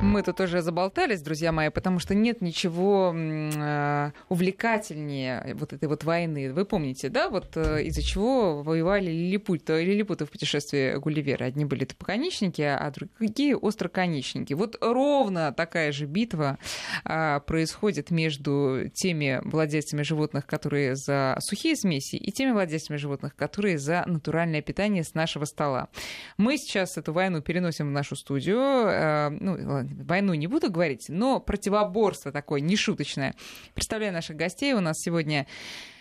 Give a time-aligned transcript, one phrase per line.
[0.00, 6.04] Мы тут уже заболтались, друзья мои, потому что нет ничего э, увлекательнее вот этой вот
[6.04, 6.52] войны.
[6.52, 11.46] Вы помните, да, вот э, из-за чего воевали лилипут, лилипуты в путешествии Гулливера.
[11.46, 14.52] Одни были топоконечники, а другие остроконечники.
[14.52, 16.58] Вот ровно такая же битва
[17.04, 23.78] э, происходит между теми владельцами животных, которые за сухие смеси, и теми владельцами животных, которые
[23.78, 25.88] за натуральное питание с нашего стола.
[26.36, 28.58] Мы сейчас эту войну переносим в нашу студию.
[28.58, 33.34] Э, ну, войну не буду говорить, но противоборство такое нешуточное.
[33.74, 34.72] Представляю наших гостей.
[34.74, 35.46] У нас сегодня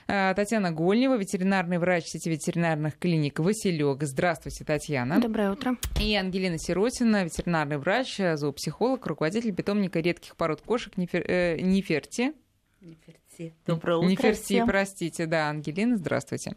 [0.08, 4.04] э, Татьяна Гольнева, ветеринарный врач сети ветеринарных клиник «Василек».
[4.04, 5.20] Здравствуйте, Татьяна.
[5.20, 5.78] Доброе утро.
[6.02, 11.24] И Ангелина Сиротина, ветеринарный врач, зоопсихолог, руководитель питомника редких пород кошек Нефер...
[11.28, 12.34] э, Неферти.
[13.40, 13.54] Неферти.
[13.66, 14.68] Доброе утро Неферти, всем.
[14.68, 16.56] простите, да, Ангелина, здравствуйте.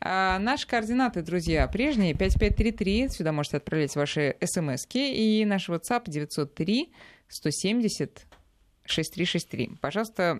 [0.00, 6.92] А, наши координаты, друзья, прежние, 5533, сюда можете отправлять ваши смски, и наш WhatsApp 903
[7.28, 8.26] 170
[8.90, 9.78] 6363.
[9.80, 10.38] Пожалуйста,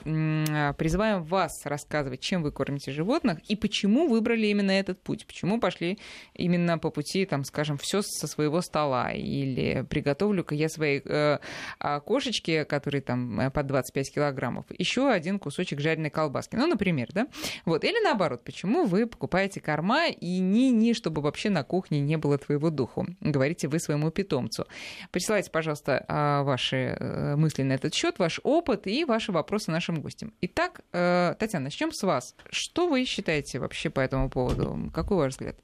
[0.76, 5.98] призываем вас рассказывать, чем вы кормите животных и почему выбрали именно этот путь, почему пошли
[6.34, 11.38] именно по пути, там, скажем, все со своего стола, или приготовлю-ка я своей э,
[11.78, 17.08] а, кошечке, которой там э, по 25 килограммов, еще один кусочек жареной колбаски, ну, например,
[17.12, 17.26] да?
[17.64, 22.38] Вот, или наоборот, почему вы покупаете корма и не чтобы вообще на кухне не было
[22.38, 24.66] твоего духу, говорите вы своему питомцу.
[25.10, 30.00] Присылайте, пожалуйста, а, ваши э, мысли на этот счет, ваш опыт и ваши вопросы нашим
[30.00, 30.32] гостям.
[30.40, 32.34] Итак, э, Татьяна, начнем с вас.
[32.50, 34.90] Что вы считаете вообще по этому поводу?
[34.94, 35.56] Какой ваш взгляд?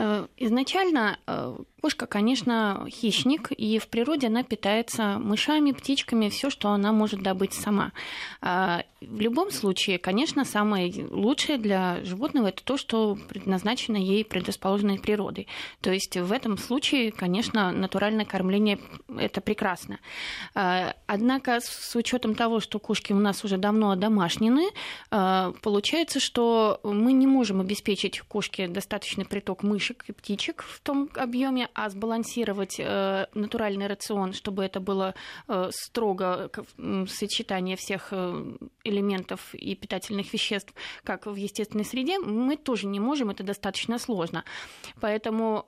[0.00, 6.70] Э, изначально э, кошка, конечно, хищник, и в природе она питается мышами, птичками, все, что
[6.70, 7.92] она может добыть сама.
[8.40, 14.98] А, в любом случае, конечно, самое лучшее для животного это то, что предназначено ей предрасположенной
[14.98, 15.46] природой.
[15.80, 18.78] То есть в этом случае, конечно, натуральное кормление
[19.16, 20.00] это прекрасно.
[20.54, 24.68] А, однако с учетом того, что кошки у нас уже давно одомашнены,
[25.10, 31.08] а, получается, что мы не можем обеспечить кошке достаточный приток мышек и птичек в том
[31.14, 35.14] объеме, а сбалансировать э, натуральный рацион, чтобы это было
[35.48, 36.50] э, строго
[37.08, 43.30] сочетание всех э, элементов и питательных веществ, как в естественной среде, мы тоже не можем,
[43.30, 44.44] это достаточно сложно.
[45.00, 45.64] Поэтому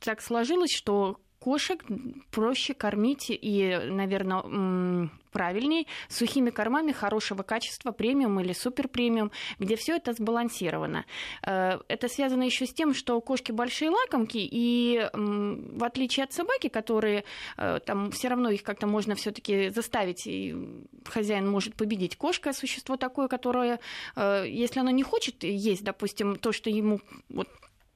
[0.00, 1.84] так сложилось, что кошек
[2.30, 9.96] проще кормить и, наверное, правильней сухими кормами хорошего качества, премиум или супер премиум, где все
[9.96, 11.04] это сбалансировано.
[11.42, 16.68] Э, это связано еще с тем, что кошки большие лакомки, и в отличие от собаки,
[16.68, 17.24] которые
[17.56, 20.56] э, там все равно их как-то можно все-таки заставить, и
[21.04, 22.16] хозяин может победить.
[22.16, 23.80] Кошка существо такое, которое,
[24.16, 27.48] э, если оно не хочет есть, допустим, то, что ему вот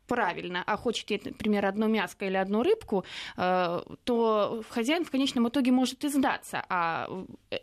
[0.06, 3.04] правильно, а хочет, например, одно мяско или одну рыбку,
[3.36, 7.08] э, то хозяин в конечном итоге может и сдаться, а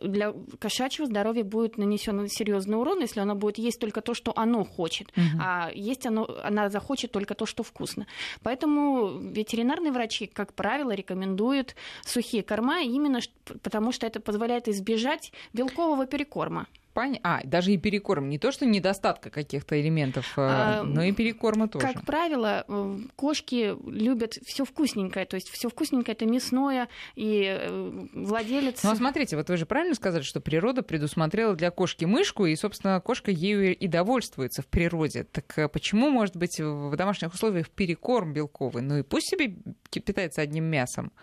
[0.01, 4.63] для кошачьего здоровья будет нанесен серьезный урон, если она будет есть только то, что оно
[4.63, 5.39] хочет, угу.
[5.41, 8.07] а есть оно, она захочет только то, что вкусно.
[8.43, 13.19] Поэтому ветеринарные врачи, как правило, рекомендуют сухие корма именно
[13.63, 16.67] потому, что это позволяет избежать белкового перекорма.
[16.99, 17.17] Пон...
[17.23, 18.27] А, даже и перекорм.
[18.27, 21.87] Не то, что недостатка каких-то элементов, э, а, но и перекорма тоже.
[21.87, 25.25] Как правило, э, кошки любят все вкусненькое.
[25.25, 28.83] То есть все вкусненькое это мясное, и э, владелец.
[28.83, 32.55] Ну, а смотрите, вот вы же правильно сказали, что природа предусмотрела для кошки мышку, и,
[32.57, 35.23] собственно, кошка ею и довольствуется в природе.
[35.23, 38.83] Так почему, может быть, в домашних условиях перекорм белковый?
[38.83, 39.55] Ну и пусть себе
[39.89, 41.13] питается одним мясом.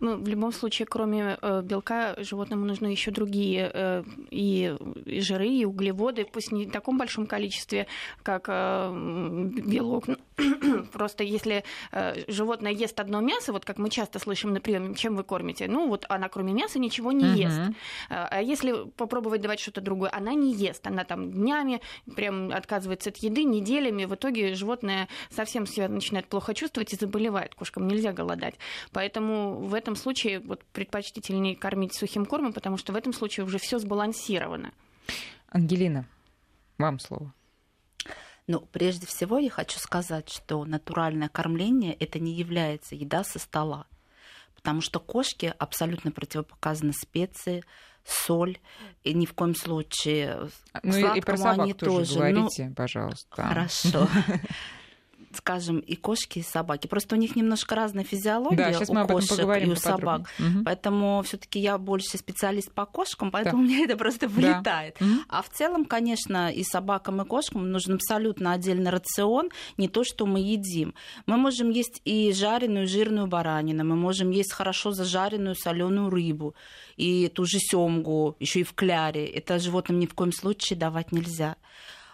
[0.00, 4.76] Ну, в любом случае, кроме белка, животному нужны еще другие и
[5.20, 7.86] и жиры, и углеводы, пусть не в таком большом количестве,
[8.22, 8.90] как э,
[9.66, 10.04] белок.
[10.92, 15.16] Просто если э, животное ест одно мясо, вот как мы часто слышим на приеме, чем
[15.16, 17.60] вы кормите, ну вот она кроме мяса ничего не ест.
[18.08, 21.80] Э, а если попробовать давать что-то другое, она не ест, она там днями
[22.16, 27.54] прям отказывается от еды, неделями, в итоге животное совсем себя начинает плохо чувствовать и заболевает.
[27.54, 28.54] Кошкам нельзя голодать.
[28.92, 33.58] Поэтому в этом случае вот предпочтительнее кормить сухим кормом, потому что в этом случае уже
[33.58, 34.72] все сбалансировано.
[35.48, 36.06] Ангелина,
[36.78, 37.32] вам слово.
[38.46, 43.86] Ну, прежде всего я хочу сказать, что натуральное кормление это не является еда со стола,
[44.56, 47.62] потому что кошки абсолютно противопоказаны специи,
[48.04, 48.58] соль,
[49.04, 50.48] и ни в коем случае
[50.82, 53.28] ну, и про собак они тоже, тоже говорите, ну, пожалуйста.
[53.30, 54.08] Хорошо.
[55.32, 56.86] скажем, и кошки, и собаки.
[56.86, 60.22] Просто у них немножко разная физиология да, сейчас у мы кошек поговорим и у собак.
[60.38, 60.64] Угу.
[60.64, 63.58] Поэтому все-таки я больше специалист по кошкам, поэтому да.
[63.58, 64.96] у меня это просто вылетает.
[64.98, 65.06] Да.
[65.28, 70.26] А в целом, конечно, и собакам, и кошкам нужен абсолютно отдельный рацион, не то, что
[70.26, 70.94] мы едим.
[71.26, 76.54] Мы можем есть и жареную, жирную баранину, мы можем есть хорошо зажаренную соленую рыбу
[76.96, 79.26] и ту же семгу, еще и в кляре.
[79.26, 81.56] Это животным ни в коем случае давать нельзя.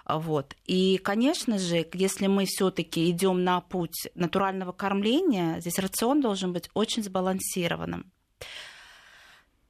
[0.08, 0.55] Вот.
[0.67, 6.70] И, конечно же, если мы все-таки идем на путь натурального кормления, здесь рацион должен быть
[6.75, 8.12] очень сбалансированным.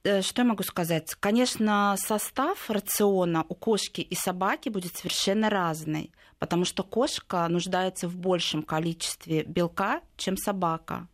[0.03, 1.15] Э, что я могу сказать?
[1.15, 8.15] Конечно, состав рациона у кошки и собаки будет совершенно разный, потому что кошка нуждается в
[8.15, 11.07] большем количестве белка, чем собака.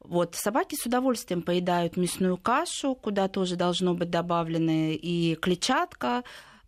[0.00, 6.24] Вот, собаки с удовольствием поедают мясную кашу, куда тоже должно быть добавлено и клетчатка,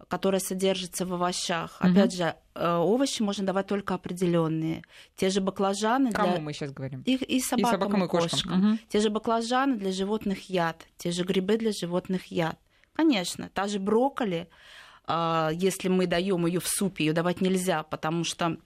[0.08, 1.78] которая содержится в овощах.
[1.80, 1.90] Угу.
[1.90, 4.82] Опять же, э, овощи можно давать только определенные.
[5.16, 6.40] Те же баклажаны Кому для...
[6.40, 7.02] мы сейчас говорим?
[7.04, 8.30] И, и собакам, и, собакам, и кошкам.
[8.30, 8.70] кошкам.
[8.70, 8.78] Угу.
[8.88, 10.86] Те же баклажаны для животных яд.
[10.96, 12.58] Те же грибы для животных яд.
[12.94, 14.48] Конечно, та же брокколи,
[15.06, 18.56] а, если мы даем ее в супе, ее давать нельзя, потому что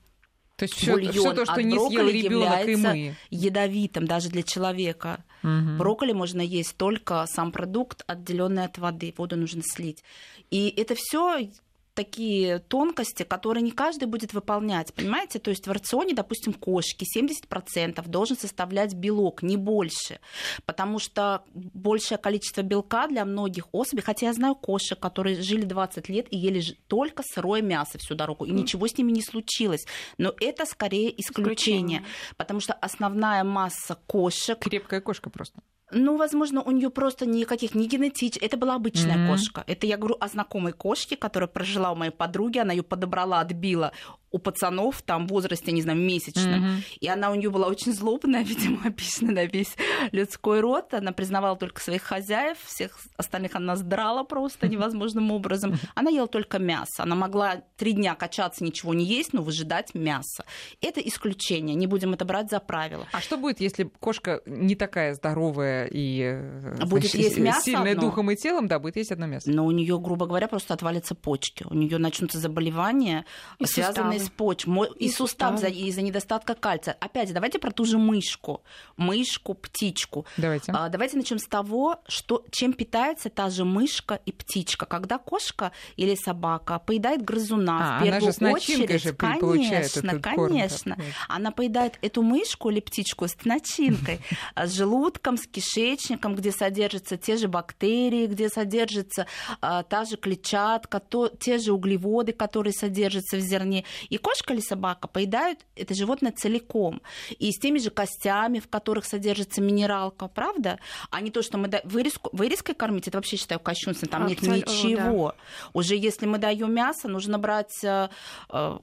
[0.60, 3.14] то есть все, все то, что не съел ребенок и мы.
[3.30, 5.24] ядовитым даже для человека.
[5.42, 5.78] Угу.
[5.78, 9.14] Брокколи можно есть только сам продукт, отделенный от воды.
[9.16, 10.04] Воду нужно слить.
[10.50, 11.48] И это все
[11.94, 15.38] такие тонкости, которые не каждый будет выполнять, понимаете?
[15.38, 20.20] То есть в рационе, допустим, кошки 70% должен составлять белок, не больше,
[20.66, 26.08] потому что большее количество белка для многих особей, хотя я знаю кошек, которые жили 20
[26.08, 29.87] лет и ели только сырое мясо всю дорогу, и ничего с ними не случилось,
[30.19, 32.04] но это скорее исключение, исключение.
[32.37, 34.58] потому что основная масса кошек...
[34.58, 35.60] Крепкая кошка просто.
[35.92, 38.42] Ну, возможно, у нее просто никаких, не генетических.
[38.42, 39.28] Это была обычная mm-hmm.
[39.28, 39.64] кошка.
[39.66, 42.58] Это я говорю о знакомой кошке, которая прожила у моей подруги.
[42.58, 43.92] Она ее подобрала, отбила
[44.30, 46.64] у пацанов там в возрасте, не знаю, месячном.
[46.64, 46.82] Mm-hmm.
[47.00, 49.76] И она у нее была очень злобная, видимо, описана на весь
[50.12, 50.94] людской род.
[50.94, 55.74] Она признавала только своих хозяев, всех остальных она сдрала просто невозможным образом.
[55.94, 57.02] Она ела только мясо.
[57.02, 60.44] Она могла три дня качаться, ничего не есть, но выжидать мясо.
[60.80, 61.74] Это исключение.
[61.74, 63.06] Не будем это брать за правило.
[63.12, 67.92] А что будет, если кошка не такая здоровая и э, будет значит, есть мясо сильная
[67.92, 68.02] одно?
[68.02, 69.50] духом и телом, да, будет есть одно мясо?
[69.50, 71.64] Но у нее, грубо говоря, просто отвалятся почки.
[71.68, 73.24] У нее начнутся заболевания,
[73.58, 74.69] и связанные из почек,
[74.99, 76.96] и, и сустав из-за недостатка кальция.
[77.00, 78.62] Опять, давайте про ту же мышку.
[78.96, 80.26] Мышку, птичку.
[80.37, 80.72] Давайте.
[80.72, 84.87] А, давайте начнем с того, что, чем питается та же мышка и птичка.
[84.87, 90.94] Когда кошка или собака поедает грызуна, а, в первую она же очередь, же конечно, конечно,
[90.96, 94.20] корм, она поедает эту мышку или птичку с начинкой,
[94.56, 99.26] с желудком, с кишечником, где содержатся те же бактерии, где содержится
[99.61, 103.84] а, та же клетчатка, то, те же углеводы, которые содержатся в зерне.
[104.10, 107.00] И кошка или собака поедают это животное целиком.
[107.38, 110.78] И с теми же костями, в которых содержится минералка, правда?
[111.10, 111.80] А не то, что мы да...
[111.84, 112.28] вырезку...
[112.32, 115.28] вырезкой кормить, это вообще считаю кощунством, там Абсолютно, нет ничего.
[115.28, 115.70] Да.
[115.72, 118.08] Уже если мы даем мясо, нужно брать э,
[118.52, 118.78] э,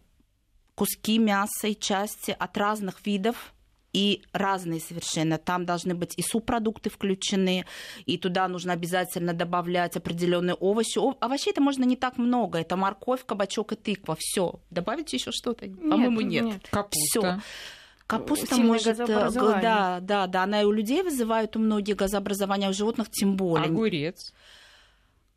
[0.76, 3.54] куски мяса и части от разных видов
[3.98, 5.40] и разные совершенно.
[5.40, 7.66] Там должны быть и субпродукты включены,
[8.06, 11.00] и туда нужно обязательно добавлять определенные овощи.
[11.00, 12.60] О, овощей это можно не так много.
[12.60, 14.16] Это морковь, кабачок и тыква.
[14.20, 14.60] Все.
[14.70, 15.66] Добавить еще что-то?
[15.66, 16.46] По-моему, нет.
[16.46, 16.68] нет.
[16.70, 17.20] Капуста.
[17.20, 17.42] Всё.
[18.06, 22.68] Капуста Сильное может, э, да, да, да, она и у людей вызывает у многих газообразования,
[22.68, 23.66] а у животных тем более.
[23.66, 24.32] Огурец.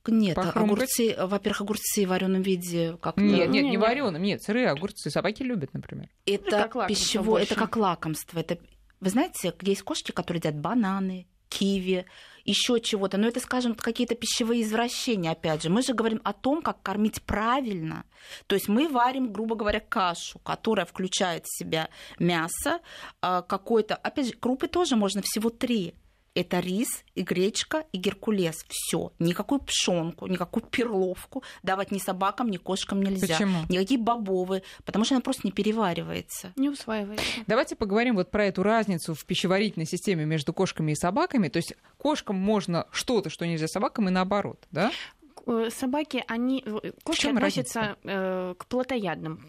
[0.06, 4.68] Нет, огурцы, во-первых, огурцы в вареном виде как Нет, нет, не в вареном, нет, сырые
[4.68, 6.08] огурцы собаки любят, например.
[6.26, 8.38] Это как пищевое, это как лакомство.
[8.38, 8.58] Это,
[9.00, 12.06] вы знаете, есть кошки, которые едят бананы, киви,
[12.44, 13.18] еще чего-то.
[13.18, 15.68] Но это, скажем, какие-то пищевые извращения, опять же.
[15.68, 18.04] Мы же говорим о том, как кормить правильно.
[18.46, 22.80] То есть мы варим, грубо говоря, кашу, которая включает в себя мясо,
[23.20, 23.96] а, какой-то...
[23.96, 25.94] Опять же, крупы тоже можно всего три
[26.34, 28.64] это рис и гречка и геркулес.
[28.68, 29.12] Все.
[29.18, 33.34] Никакую пшенку, никакую перловку давать ни собакам, ни кошкам нельзя.
[33.34, 33.62] Почему?
[33.68, 36.52] Никакие бобовые, потому что она просто не переваривается.
[36.56, 37.24] Не усваивается.
[37.46, 41.48] Давайте поговорим вот про эту разницу в пищеварительной системе между кошками и собаками.
[41.48, 44.92] То есть кошкам можно что-то, что нельзя собакам, и наоборот, да?
[45.46, 49.46] Э, собаки, они э, кошки относятся э, к плотоядным.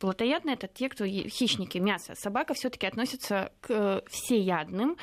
[0.00, 2.14] Плотоядные это те, кто хищники мяса.
[2.14, 4.96] Собака все-таки относится к всеядным.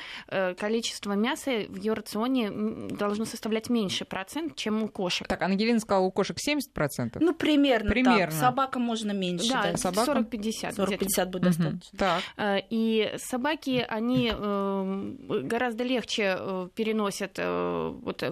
[0.58, 5.26] Количество мяса в ее рационе должно составлять меньше процент, чем у кошек.
[5.26, 7.18] Так, Ангелина сказала, у кошек 70%?
[7.20, 7.90] Ну, примерно.
[7.90, 8.26] Примерно.
[8.26, 8.32] Так.
[8.32, 9.50] Собака можно меньше.
[9.50, 9.76] Да, да.
[9.76, 10.12] Собака?
[10.12, 10.76] 40-50.
[10.76, 11.98] 40-50 будет достаточно.
[11.98, 12.22] Так.
[12.70, 16.38] И собаки, они гораздо легче
[16.74, 18.22] переносят вот,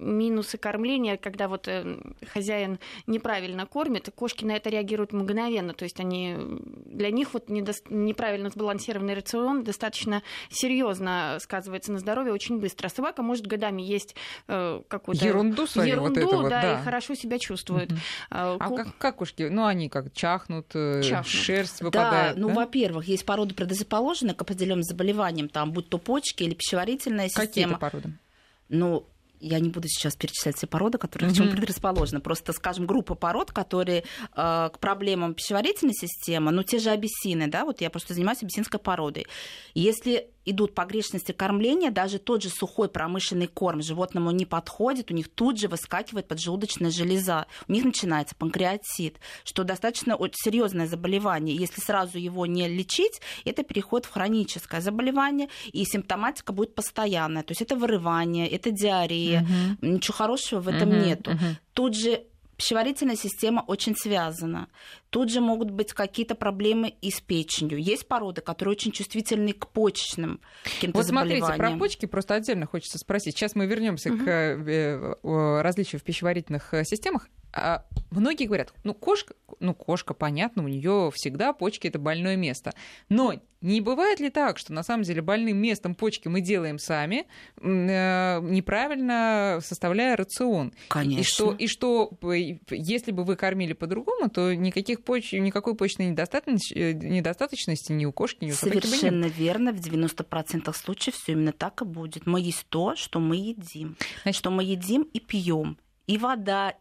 [0.00, 1.98] минусы кормления, когда вот э,
[2.32, 5.74] хозяин неправильно кормит, кошки на это реагируют мгновенно.
[5.74, 6.36] То есть они,
[6.86, 7.72] для них вот недо...
[7.88, 12.86] неправильно сбалансированный рацион достаточно серьезно сказывается на здоровье очень быстро.
[12.86, 14.14] А собака может годами есть
[14.48, 17.90] э, какую-то ерунду, свою, ерунду вот это да, вот, да, и хорошо себя чувствует.
[17.90, 18.00] Мгм.
[18.30, 19.44] А, А как, как кошки?
[19.50, 21.26] Ну, они как чахнут, э, Чахнут.
[21.26, 22.36] шерсть Да, выпадает.
[22.36, 22.54] ну, да?
[22.54, 27.78] во-первых, есть породы предрасположенные к определенным заболеваниям, там, будь то почки или пищеварительная Какие-то система.
[27.78, 28.12] породы?
[28.68, 29.04] Ну,
[29.40, 32.20] я не буду сейчас перечислять все породы, которые к чему предрасположены.
[32.20, 34.04] Просто, скажем, группа пород, которые
[34.36, 38.78] э, к проблемам пищеварительной системы, ну, те же абиссины, да, вот я просто занимаюсь абиссинской
[38.78, 39.26] породой.
[39.74, 45.28] Если идут погрешности кормления, даже тот же сухой промышленный корм животному не подходит, у них
[45.28, 51.54] тут же выскакивает поджелудочная железа, у них начинается панкреатит, что достаточно серьезное заболевание.
[51.56, 57.42] Если сразу его не лечить, это переход в хроническое заболевание, и симптоматика будет постоянная.
[57.42, 59.42] То есть это вырывание, это диарея,
[59.80, 59.94] Мгм.
[59.96, 61.30] ничего хорошего в этом Мгм, нету.
[61.32, 61.56] мгм.
[61.74, 62.24] Тут же
[62.60, 64.68] пищеварительная система очень связана.
[65.08, 67.78] Тут же могут быть какие-то проблемы и с печенью.
[67.82, 71.78] Есть породы, которые очень чувствительны к почечным каким-то Вот смотрите, про заболеваниям.
[71.78, 73.34] почки просто отдельно хочется спросить.
[73.36, 74.24] Сейчас мы вернемся Мгм.
[74.24, 77.28] к э, э, различию в пищеварительных э, системах.
[77.52, 82.72] А многие говорят, ну кошка, ну кошка, понятно, у нее всегда почки это больное место.
[83.08, 87.26] Но не бывает ли так, что на самом деле больным местом почки мы делаем сами,
[87.56, 90.72] э, неправильно составляя рацион?
[90.88, 91.20] Конечно.
[91.20, 95.32] И что, и что э, если бы вы кормили по-другому, то никаких поч...
[95.32, 98.98] никакой почечной недостаточности, э, недостаточности ни у кошки, ни у собаки бы не было.
[98.98, 99.72] Совершенно верно.
[99.72, 102.26] В 90% случаев все именно так и будет.
[102.26, 103.96] Мы есть то, что мы едим.
[104.22, 105.76] Значит- что мы едим и пьем.
[106.06, 106.74] И вода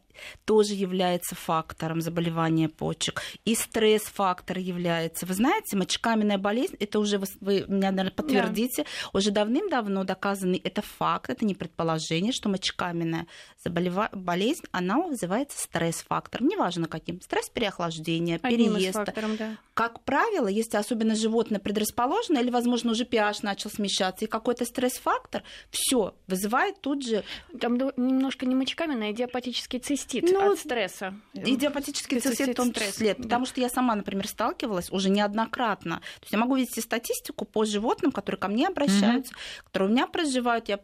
[0.45, 3.21] тоже является фактором заболевания почек.
[3.45, 5.25] И стресс-фактор является.
[5.25, 10.81] Вы знаете, мочекаменная болезнь, это уже вы, вы меня, наверное, подтвердите, уже давным-давно доказанный это
[10.81, 13.27] факт, это не предположение, что мочекаменная
[13.63, 14.09] заболева...
[14.13, 16.47] болезнь, она вызывается стресс-фактором.
[16.47, 17.21] Неважно каким.
[17.21, 19.05] Стресс переохлаждения, Одним переезда.
[19.05, 19.57] факторов, да.
[19.73, 25.43] Как правило, если особенно животное предрасположено, или, возможно, уже pH начал смещаться, и какой-то стресс-фактор,
[25.71, 27.23] все вызывает тут же
[27.59, 31.13] Там немножко не мочекаменная, а идиопатический цистит Ну, от стресса.
[31.33, 33.15] идиопатический Цистит цистит в том стресс, числе.
[33.15, 33.23] да.
[33.23, 35.97] Потому что я сама, например, сталкивалась уже неоднократно.
[35.97, 40.07] То есть я могу вести статистику по животным, которые ко мне обращаются, которые у меня
[40.07, 40.69] проживают.
[40.69, 40.79] Я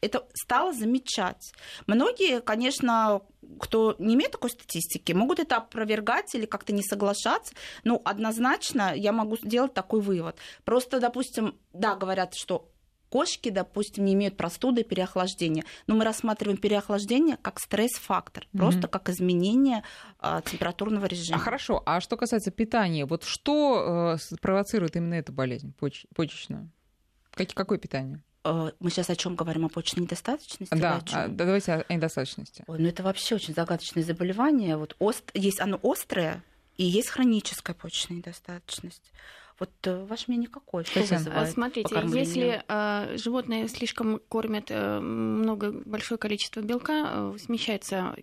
[0.00, 1.52] это стала замечать.
[1.86, 3.22] Многие, конечно,
[3.58, 7.54] кто не имеет такой статистики, могут это опровергать или как-то не соглашаться.
[7.84, 10.36] Но однозначно я могу сделать такой вывод.
[10.64, 12.68] Просто, допустим, да, говорят, что
[13.16, 15.64] кошки, допустим, не имеют простуды и переохлаждения.
[15.86, 18.58] Но мы рассматриваем переохлаждение как стресс-фактор, Мгм.
[18.62, 19.82] просто как изменение
[20.18, 21.38] а, температурного режима.
[21.38, 26.70] А хорошо, а что касается питания, вот что э, спровоцирует именно эту болезнь поч- почечную?
[27.30, 28.22] Как- какое питание?
[28.44, 29.64] Э, Мы сейчас о чем говорим?
[29.64, 30.74] О почечной недостаточности?
[30.74, 32.64] Да, о а, да, давайте о недостаточности.
[32.66, 34.76] Ой, ну это вообще очень загадочное заболевание.
[34.76, 35.30] Вот ост...
[35.32, 36.42] Есть оно острое,
[36.76, 39.10] и есть хроническая почечная недостаточность.
[39.58, 40.84] Вот э, ваше мнение какое?
[40.84, 42.24] Что А, вызывает Смотрите, покормление?
[42.24, 48.16] если э, животное слишком кормят э, много, большое количество белка, э, смещается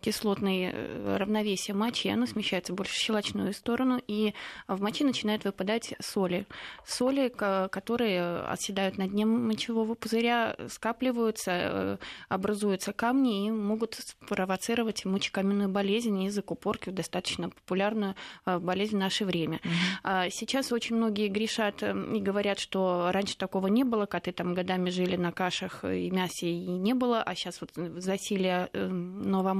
[0.00, 4.34] кислотное э, равновесие мочи, оно смещается больше в щелочную сторону, и
[4.68, 6.46] в моче начинают выпадать соли.
[6.86, 11.96] Соли, ко- которые оседают на дне мочевого пузыря, скапливаются, э,
[12.28, 18.14] образуются камни и могут спровоцировать мочекаменную болезнь и закупорки, достаточно популярную
[18.46, 19.60] э, болезнь в наше время.
[20.02, 24.90] А Сейчас очень многие грешат и говорят, что раньше такого не было, коты там годами
[24.90, 28.88] жили на кашах и мясе и не было, а сейчас вот засилие э,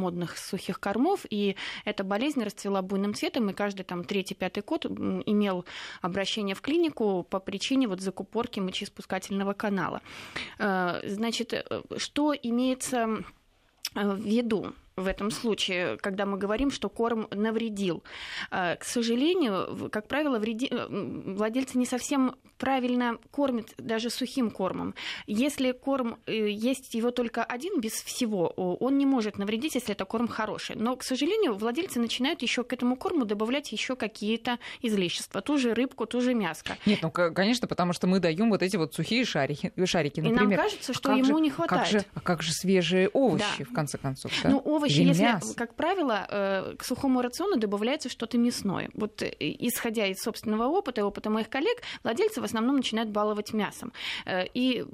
[0.02, 5.64] новомодных сухих кормов, и эта болезнь расцвела буйным цветом, и каждый там третий-пятый кот имел
[6.00, 10.00] обращение в клинику по причине вот закупорки мочеиспускательного канала.
[10.58, 11.62] Э, Значит, э,
[11.96, 13.24] что имеется
[13.94, 14.72] э, в виду?
[14.96, 18.02] В этом случае, когда мы говорим, что корм навредил.
[18.50, 24.94] Э, К сожалению, как правило, вреди- э, владельцы не совсем правильно кормят даже сухим кормом.
[25.26, 30.04] Если корм э, есть его только один без всего, он не может навредить, если это
[30.04, 30.76] корм хороший.
[30.76, 35.74] Но, к сожалению, владельцы начинают еще к этому корму добавлять еще какие-то излишества, ту же
[35.74, 36.76] рыбку, ту же мяско.
[36.86, 40.32] Нет, ну конечно, потому что мы даем вот эти вот сухие шарики, шарики, И нам
[40.34, 40.58] например.
[40.58, 41.88] кажется, А что как ему же- не Как хватает.
[41.88, 43.64] же, а как же свежие овощи, Да.
[43.64, 44.32] в конце концов?
[44.42, 44.50] да?
[44.50, 45.54] Ну, овощи, Или если, мясо?
[45.56, 48.90] как правило, э, к сухому рациону добавляется что-то мясное.
[48.94, 53.52] Вот э, исходя из собственного опыта и опыта моих коллег, владельцы в основном начинают баловать
[53.52, 53.92] мясом.
[54.26, 54.84] Э, И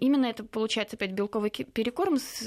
[0.00, 2.42] именно это получается опять белковый перекорм с,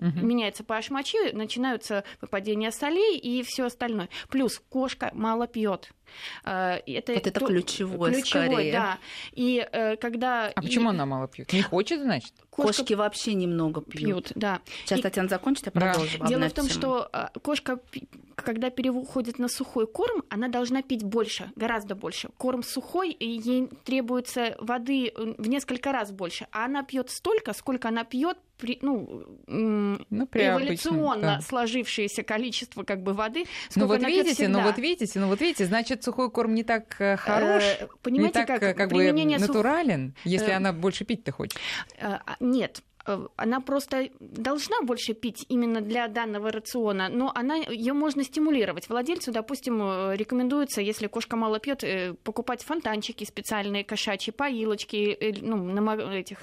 [0.00, 0.26] э, у- Мгм.
[0.28, 4.08] меняется pH мочи, начинаются выпадения солей и все остальное.
[4.28, 5.90] Плюс кошка мало пьет.
[6.44, 8.72] Это, вот это ключевое, ключевое скорее.
[8.72, 8.98] да.
[9.32, 10.52] И когда...
[10.54, 11.52] А почему она мало пьет?
[11.52, 12.32] Не хочет, значит?
[12.48, 12.78] Кошка...
[12.78, 14.28] Кошки вообще немного пьют.
[14.28, 14.60] пьют да.
[14.84, 15.02] Сейчас, и...
[15.02, 16.18] Татьяна, закончит, я продолжу.
[16.20, 16.26] Да.
[16.26, 16.78] Дело в том, тему.
[16.78, 17.80] что кошка,
[18.36, 22.28] когда переходит на сухой корм, она должна пить больше, гораздо больше.
[22.38, 26.46] Корм сухой, и ей требуется воды в несколько раз больше.
[26.52, 31.40] А она пьет столько, сколько она пьет при, ну, ну эволюционно обычном, да.
[31.40, 33.44] сложившееся количество как бы воды.
[33.74, 37.16] Ну вот видите, ну вот видите, ну вот видите, значит сухой корм не так э,
[37.16, 40.32] хорош, э, понимаете, не так как, как бы натурален, сух...
[40.32, 40.56] если э...
[40.56, 41.58] она больше пить-то хочет.
[41.98, 42.95] Э, а, нет, Э,
[43.36, 48.88] она просто должна больше пить именно для данного рациона, но она ее можно стимулировать.
[48.88, 55.56] Владельцу, допустим, э, рекомендуется, если кошка мало пьет, э, покупать фонтанчики специальные, кошачьи поилочки, ну,
[55.56, 56.38] на этих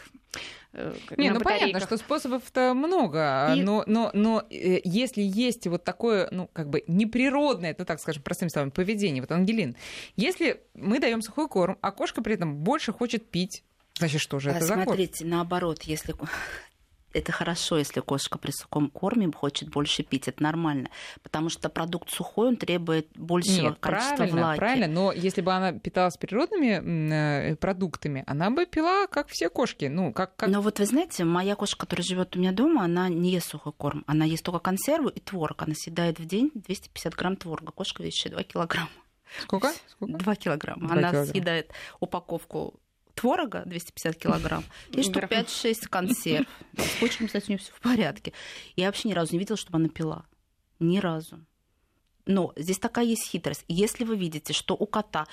[1.17, 3.61] не, ну понятно, что способов-то много, и...
[3.61, 8.49] но, но, но если есть вот такое, ну, как бы неприродное, это так скажем, простым
[8.49, 9.75] словом, поведение, вот, Ангелин,
[10.15, 13.63] если мы даем сухой корм, а кошка при этом больше хочет пить,
[13.99, 15.29] Значит, что же это Смотрите, закон?
[15.29, 16.15] наоборот, если
[17.13, 20.89] это хорошо, если кошка при сухом корме хочет больше пить, это нормально,
[21.21, 24.57] потому что продукт сухой, он требует большего Нет, количества правильно, влаги.
[24.57, 29.85] Правильно, но если бы она питалась природными э, продуктами, она бы пила, как все кошки.
[29.85, 30.49] Ну, как, как...
[30.49, 33.73] Но вот вы знаете, моя кошка, которая живет у меня дома, она не ест сухой
[33.73, 35.61] корм, она ест только консерву и творог.
[35.61, 37.71] Она съедает в день 250 грамм творога.
[37.71, 38.89] Кошка весит 2 килограмма.
[39.41, 39.71] Сколько?
[39.87, 40.17] Сколько?
[40.17, 40.87] 2 килограмма.
[40.87, 41.25] 2 она килограмма.
[41.27, 42.79] съедает упаковку
[43.15, 46.47] творога 250 килограмм и штук 5-6 консерв.
[46.77, 48.33] С почками, кстати, у нее все в порядке.
[48.75, 50.25] Я вообще ни разу не видела, чтобы она пила.
[50.79, 51.39] Ни разу.
[52.25, 53.65] Но здесь такая есть хитрость.
[53.67, 55.27] Если вы видите, что у кота...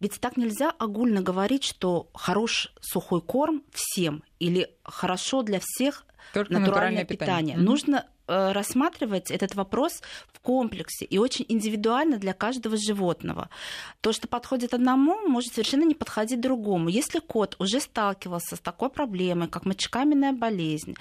[0.00, 6.52] Ведь так нельзя огульно говорить, что хорош сухой корм всем или хорошо для всех Только
[6.52, 7.54] натуральное, натуральное питание.
[7.54, 7.56] питание.
[7.58, 10.00] Нужно Э, рассматривать этот вопрос
[10.32, 13.50] в комплексе и очень индивидуально для каждого животного.
[14.00, 16.88] То, что подходит одному, может совершенно не подходить другому.
[16.88, 20.94] Если кот уже сталкивался с такой проблемой, как мочекаменная болезнь,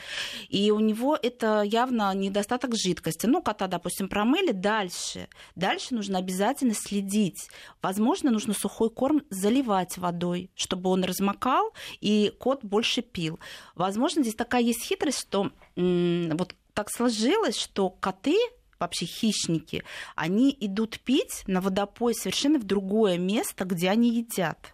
[0.50, 6.74] и у него это явно недостаток жидкости, ну, кота, допустим, промыли, дальше, дальше нужно обязательно
[6.74, 7.50] следить.
[7.84, 13.40] Возможно, нужно сухой корм заливать водой, чтобы он размокал, и кот больше пил.
[13.76, 18.38] Возможно, здесь такая есть хитрость, что вот так сложилось, что коты
[18.80, 19.84] вообще хищники,
[20.16, 24.74] они идут пить на водопой совершенно в другое место, где они едят.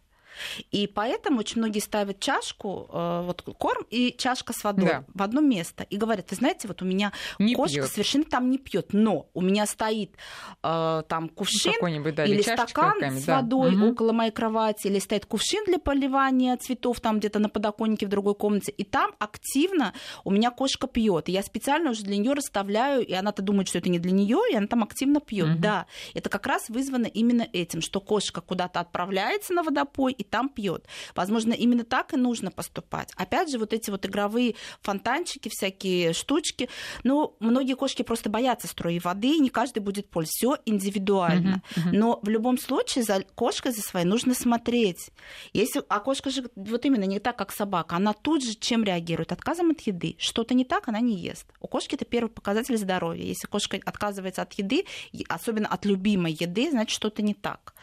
[0.72, 5.06] И поэтому очень многие ставят чашку, э, вот корм и чашка с водой да.
[5.14, 5.84] в одно место.
[5.84, 7.90] И говорят, вы знаете, вот у меня не кошка пьёт.
[7.90, 10.12] совершенно там не пьет, но у меня стоит
[10.64, 11.74] э, там кувшин
[12.14, 13.38] да, или стакан с да.
[13.38, 13.92] водой угу.
[13.92, 18.36] около моей кровати, или стоит кувшин для поливания цветов там где-то на подоконнике в другой
[18.36, 21.30] комнате, и там активно у меня кошка пьет.
[21.30, 24.40] И я специально уже для нее расставляю, и она-то думает, что это не для нее,
[24.52, 25.50] и она там активно пьет.
[25.56, 25.60] Угу.
[25.60, 30.50] Да, это как раз вызвано именно этим, что кошка куда-то отправляется на водопой, и там
[30.50, 30.86] пьет.
[31.16, 33.12] Возможно, именно так и нужно поступать.
[33.16, 36.70] Опять же, вот эти вот игровые фонтанчики, всякие штучки.
[37.04, 40.28] Ну, многие кошки просто боятся струи воды, и не каждый будет пользоваться.
[40.38, 41.62] Все индивидуально.
[41.72, 41.90] Uh-huh, uh-huh.
[41.94, 45.10] Но в любом случае за кошкой за своей нужно смотреть.
[45.54, 47.96] Если, а кошка же вот именно не так, как собака.
[47.96, 49.32] Она тут же чем реагирует?
[49.32, 50.16] Отказом от еды.
[50.20, 51.46] Что-то не так, она не ест.
[51.62, 53.24] У кошки это первый показатель здоровья.
[53.24, 54.86] Если кошка отказывается от еды,
[55.30, 57.74] особенно от любимой еды, значит, что-то не так.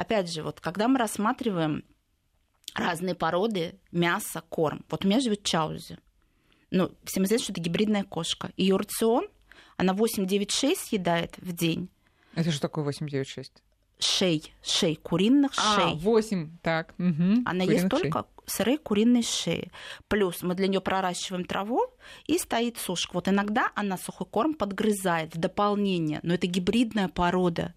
[0.00, 1.84] Опять же, вот когда мы рассматриваем
[2.74, 4.82] разные породы, мясо, корм.
[4.88, 5.98] Вот у меня живет Чаузи.
[6.70, 8.50] Ну, всем известно, что это гибридная кошка.
[8.56, 9.28] Ее рацион,
[9.76, 11.90] она 8-9-6 съедает в день.
[12.34, 13.50] Это что такое 8-9-6?
[13.98, 15.92] Шей, шей, куриных а, шей.
[15.92, 16.94] А, 8, так.
[16.98, 17.42] Угу.
[17.44, 19.70] Она ест только сырые куриные шеи.
[20.08, 21.84] Плюс мы для нее проращиваем траву
[22.24, 23.10] и стоит сушка.
[23.12, 27.74] Вот иногда она сухой корм подгрызает в дополнение, но это гибридная порода.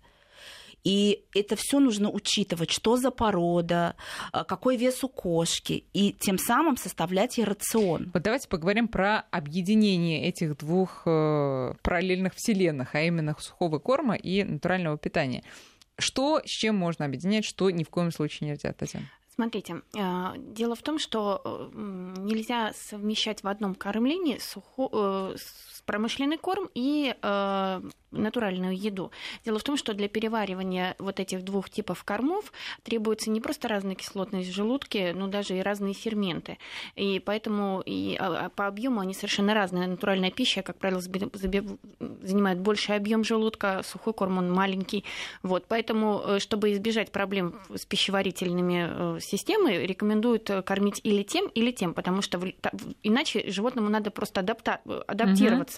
[0.83, 3.95] И это все нужно учитывать, что за порода,
[4.31, 8.11] а, какой вес у кошки, и тем самым составлять ей рацион.
[8.13, 14.43] Вот давайте поговорим про объединение этих двух э, параллельных вселенных, а именно сухого корма и
[14.43, 15.43] натурального питания.
[15.97, 19.07] Что с чем можно объединять, что ни в коем случае нельзя, Татьяна?
[19.35, 21.69] Смотрите, а, дело в том, что э,
[22.19, 25.35] нельзя совмещать в одном кормлении сухо, э,
[25.85, 27.15] промышленный корм и
[28.13, 29.11] натуральную еду.
[29.45, 32.51] Дело в том, что для переваривания вот этих двух типов кормов
[32.83, 36.57] требуется не просто разная кислотность в желудке, но даже и разные ферменты.
[36.95, 39.87] И поэтому и а, а, по объему они совершенно разные.
[39.87, 45.03] Натуральная пища, как правило, занимает больший объем желудка, сухой корм он маленький.
[45.41, 45.65] Вот.
[45.67, 51.71] Поэтому, э, чтобы избежать проблем с пищеварительными э, системами, рекомендуют э, кормить или тем, или
[51.71, 52.39] тем, потому что
[53.01, 55.71] иначе животному надо просто адапта- адаптироваться.
[55.71, 55.72] Угу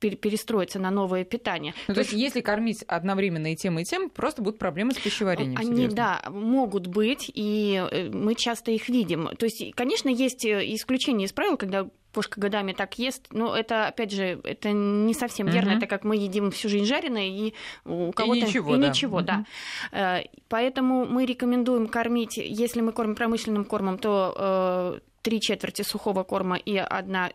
[0.00, 1.74] перестроиться на новое питание.
[1.86, 4.98] Ну, то, то есть, если кормить одновременно и тем, и тем, просто будут проблемы с
[4.98, 5.58] пищеварением.
[5.58, 5.96] Они, серьезно.
[5.96, 9.28] да, могут быть, и э, мы часто их видим.
[9.38, 13.86] То есть, конечно, есть э, исключения из правил, когда кошка годами так ест, но это,
[13.86, 15.54] опять же, это не совсем угу.
[15.54, 18.40] верно, это как мы едим всю жизнь жареное, и у кого-то...
[18.40, 18.88] И ничего, и да.
[18.88, 19.26] Ничего, угу.
[19.26, 20.24] да.
[20.48, 26.76] Поэтому мы рекомендуем кормить, если мы кормим промышленным кормом, то три четверти сухого корма и
[26.76, 27.30] одна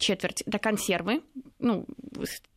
[0.00, 1.22] четверть до консервы,
[1.60, 1.86] ну,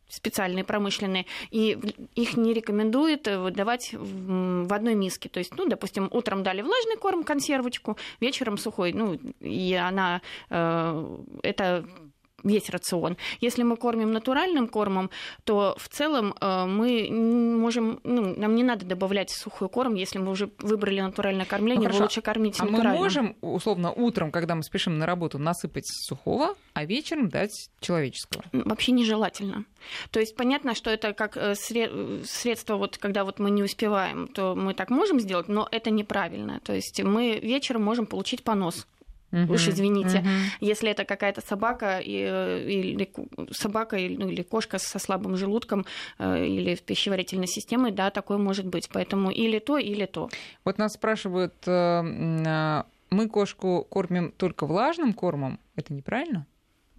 [0.08, 1.78] специальные промышленные, и
[2.14, 5.28] их не рекомендуют э, давать в одной миске.
[5.28, 11.16] То есть, ну, допустим, утром дали влажный корм, консервочку, вечером сухой, ну, и она, э,
[11.42, 11.84] это
[12.44, 13.16] весь рацион.
[13.40, 15.10] Если мы кормим натуральным кормом,
[15.44, 20.30] то в целом э, мы можем, ну, нам не надо добавлять сухой корм, если мы
[20.30, 22.92] уже выбрали натуральное кормление, ну, лучше кормить а натурально.
[22.92, 28.44] мы можем, условно, утром, когда мы спешим на работу, насыпать сухого, а вечером дать человеческого?
[28.52, 29.64] Вообще нежелательно.
[30.10, 34.54] То есть понятно, что это как э, средство, вот когда вот мы не успеваем, то
[34.54, 36.60] мы так можем сделать, но это неправильно.
[36.60, 38.86] То есть мы вечером можем получить понос
[39.34, 40.38] Uh-huh, Уж извините, uh-huh.
[40.60, 43.10] если это какая-то собака или
[43.50, 45.86] собака или, ну, или кошка со слабым желудком
[46.18, 48.88] э, или пищеварительной системой, да, такое может быть.
[48.92, 50.30] Поэтому или то, или то.
[50.64, 56.46] Вот нас спрашивают, э, а, мы кошку кормим только влажным кормом, это неправильно?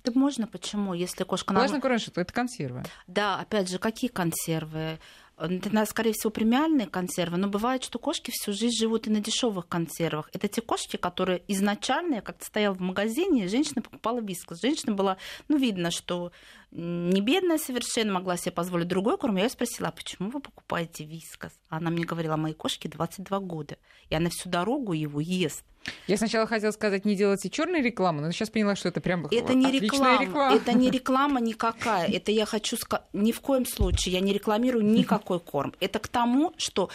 [0.04, 0.94] Да можно, почему?
[0.94, 1.54] Если кошка...
[1.54, 2.84] Влажный корм, что это консервы.
[3.08, 5.00] Да, опять же, какие консервы?
[5.38, 9.68] Это, скорее всего, премиальные консервы, но бывает, что кошки всю жизнь живут и на дешевых
[9.68, 10.30] консервах.
[10.32, 14.62] Это те кошки, которые изначально, я как-то стояла в магазине, и женщина покупала вискас.
[14.62, 15.18] Женщина была,
[15.50, 16.32] ну, видно, что
[16.72, 19.36] не бедная совершенно, могла себе позволить другой корм.
[19.36, 21.52] Я ее спросила, а почему вы покупаете вискас?
[21.68, 23.78] Она мне говорила, моей кошке 22 года,
[24.10, 25.66] и она всю дорогу его ест.
[26.08, 29.54] Я сначала хотела сказать, не делайте черной рекламы, но сейчас поняла, что это прям это
[29.54, 30.56] не реклама, реклама.
[30.56, 32.08] Это не реклама никакая.
[32.08, 35.74] Это я хочу сказать, ни в коем случае я не рекламирую никакой корм.
[35.80, 36.90] Это к тому, что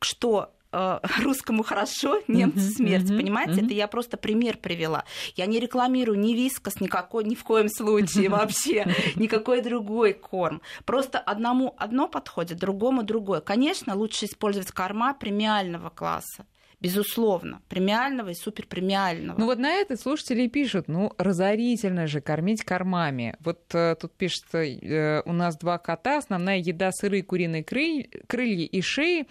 [0.00, 3.64] что э, русскому хорошо, немцу смерть, понимаете?
[3.64, 5.04] Это я просто пример привела.
[5.36, 10.62] Я не рекламирую ни вискас никакой, ни в коем случае вообще, никакой другой корм.
[10.84, 13.40] Просто одному одно подходит, другому другое.
[13.40, 16.46] Конечно, лучше использовать корма премиального класса
[16.80, 19.38] безусловно, премиального и суперпремиального.
[19.38, 23.36] Ну вот на это слушатели пишут, ну разорительно же кормить кормами.
[23.40, 28.66] Вот э, тут пишет, э, у нас два кота, основная еда сырые куриные крылья, крылья
[28.66, 29.26] и шеи,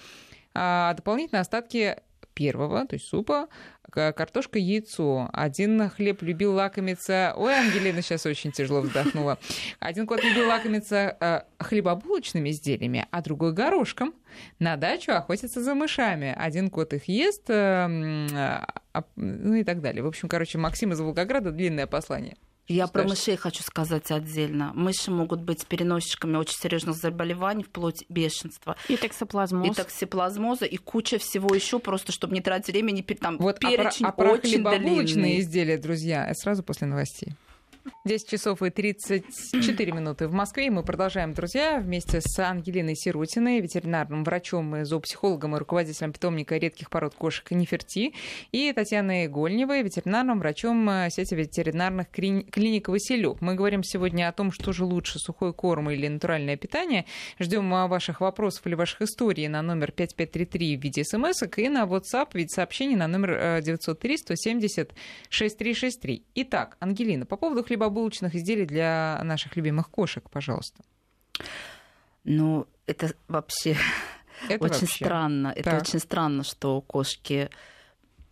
[0.53, 1.97] а дополнительные остатки
[2.33, 3.47] первого, то есть супа,
[4.15, 5.29] картошка, яйцо.
[5.33, 7.33] Один хлеб любил лакомиться...
[7.36, 9.38] Ой, Ангелина сейчас очень тяжело вздохнула.
[9.79, 14.13] Один кот любил лакомиться э, хлебобулочными изделиями, а другой горошком.
[14.60, 16.33] На дачу охотится за мышами.
[16.38, 20.03] Один кот их ест, э, э, ну и так далее.
[20.03, 22.36] В общем, короче, Максим из Волгограда длинное послание.
[22.67, 24.71] Я про мышей хочу сказать отдельно.
[24.73, 28.75] Мыши могут быть переносчиками очень серьезных заболеваний, вплоть бешенства.
[28.89, 29.67] И токсоплазмоз.
[29.67, 34.12] И токсоплазмоза, и куча всего еще, просто чтобы не тратить времени, там вот, перечень а
[34.12, 35.39] про, а очень про длинный.
[35.39, 37.36] изделия, друзья, это сразу после новостей.
[38.06, 40.67] 10 часов и 34 минуты в Москве.
[40.67, 46.58] И мы продолжаем, друзья, вместе с Ангелиной Сирутиной, ветеринарным врачом и зоопсихологом и руководителем питомника
[46.58, 48.13] редких пород кошек Неферти,
[48.52, 53.41] и Татьяной Гольневой, ветеринарным врачом э, сети ветеринарных клиник Василек.
[53.41, 57.06] Мы говорим сегодня о том, что же лучше, сухой корм или натуральное питание.
[57.39, 61.84] Ждем э, ваших вопросов или ваших историй на номер 5533 в виде смс и на
[61.84, 64.91] WhatsApp в виде сообщений на номер 903 170
[65.30, 66.23] 6363.
[66.36, 70.83] Итак, Ангелина, по поводу хлеба хлебобулочных изделий для наших любимых кошек, пожалуйста?
[72.23, 73.77] Ну, это вообще
[74.49, 75.05] это очень вообще.
[75.05, 75.53] странно.
[75.53, 75.67] Так.
[75.67, 77.49] Это очень странно, что кошки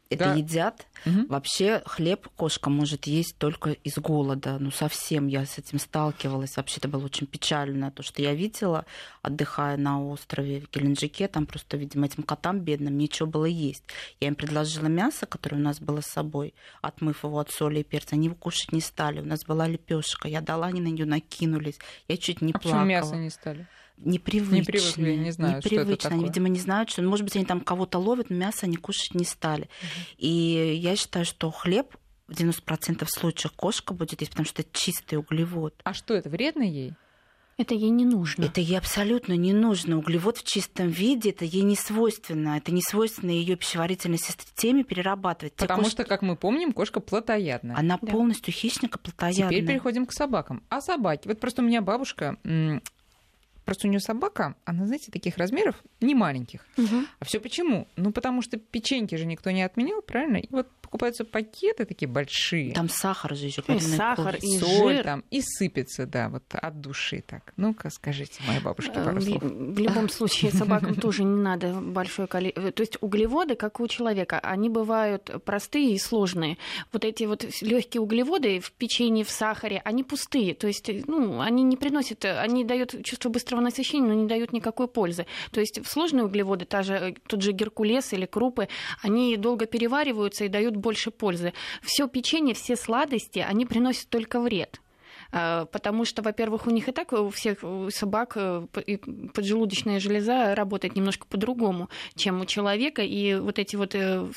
[0.10, 0.34] это да.
[0.36, 0.88] едят.
[1.06, 1.28] Угу.
[1.30, 4.58] Вообще хлеб кошка может есть только из голода.
[4.60, 6.58] Ну, совсем я с этим сталкивалась.
[6.58, 7.91] Вообще это было очень печально.
[7.91, 8.86] То, что я видела,
[9.22, 13.84] отдыхая на острове в Геленджике, там просто, видимо, этим котам бедным нечего было есть.
[14.20, 17.84] Я им предложила мясо, которое у нас было с собой, отмыв его от соли и
[17.84, 18.15] перца.
[18.15, 19.22] Они его кушать не стали.
[19.22, 20.28] У нас была лепешка.
[20.28, 21.80] Я дала, они на нее накинулись.
[22.08, 22.82] Я чуть не а плакала.
[22.82, 23.68] Почему мясо не стали?
[23.97, 24.60] Непривычные.
[24.60, 25.84] Не привыкли, не знаю, непривычно.
[25.84, 26.17] что это такое.
[26.17, 29.15] Они, видимо, не знают, что, может быть, они там кого-то ловят, но мясо они кушать
[29.15, 29.63] не стали.
[29.63, 29.89] Угу.
[30.17, 31.95] И я считаю, что хлеб
[32.27, 35.75] в 90% случаев кошка будет есть, потому что это чистый углевод.
[35.84, 36.93] А что это, вредно ей?
[37.58, 38.43] Это ей не нужно.
[38.43, 39.97] Это ей абсолютно не нужно.
[39.97, 42.58] Углевод в чистом виде это ей не свойственно.
[42.58, 45.53] Это не свойственно ее пищеварительной системе перерабатывать.
[45.53, 45.93] Потому кошки...
[45.93, 47.77] что, как мы помним, кошка плотоядная.
[47.77, 48.12] Она да.
[48.12, 49.49] полностью хищника плотоядная.
[49.49, 50.63] Теперь переходим к собакам.
[50.67, 51.29] А собаки?
[51.29, 52.38] Вот просто у меня бабушка
[53.65, 56.65] Просто у нее собака, она, знаете, таких размеров, не маленьких.
[56.78, 57.06] Угу.
[57.19, 57.88] А все почему?
[57.95, 60.38] Ну, потому что печеньки же никто не отменил, правильно?
[60.38, 62.73] И вот покупаются пакеты такие большие.
[62.73, 63.62] Там сахар же еще.
[63.67, 65.03] И сахар, и соль жир.
[65.03, 67.53] там, и сыпется, да, вот от души так.
[67.58, 69.43] Ну-ка, скажите, моей бабушке пару Э, В слов.
[69.43, 72.71] в любом случае собакам тоже не надо большое количество.
[72.71, 76.58] То есть углеводы, как у человека, они бывают простые и сложные.
[76.91, 80.53] Вот эти вот легкие углеводы в печенье, в сахаре, они пустые.
[80.53, 84.88] То есть, ну, они не приносят, они дают чувство быстрого насыщения, но не дают никакой
[84.88, 85.25] пользы.
[85.51, 88.67] То есть сложные углеводы, та же, тот же геркулес или крупы,
[89.01, 91.52] они долго перевариваются и дают больше пользы.
[91.82, 94.82] Все печенье, все сладости, они приносят только вред.
[95.32, 98.67] А, Потому что, во-первых, у них и так у всех у собак э,
[99.34, 104.28] поджелудочная железа работает немножко по-другому, чем у человека, и вот эти вот э,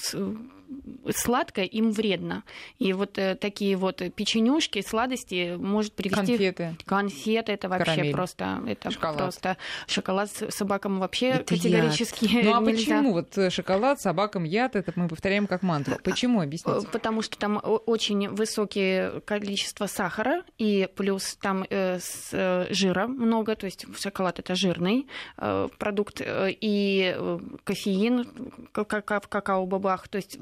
[1.14, 2.44] сладкое им вредно.
[2.78, 6.16] И вот э, такие вот печенюшки, сладости может привести...
[6.16, 6.76] Конфеты.
[6.86, 8.12] Конфеты это вообще Карамель.
[8.12, 9.16] просто это Шоколад.
[9.18, 12.96] просто шоколад собакам вообще Это категорически Ну а нельзя.
[12.96, 15.96] почему вот э, шоколад, собакам яд, это мы повторяем как мантру?
[16.02, 16.40] Почему?
[16.40, 16.86] Э, Объясните.
[16.90, 23.54] Потому что там очень высокие количество сахара, и плюс там э, с, э, жира много,
[23.56, 28.26] то есть шоколад это жирный э, продукт, э, и э, кофеин
[28.72, 30.38] ка- ка- в какао-бобах, то есть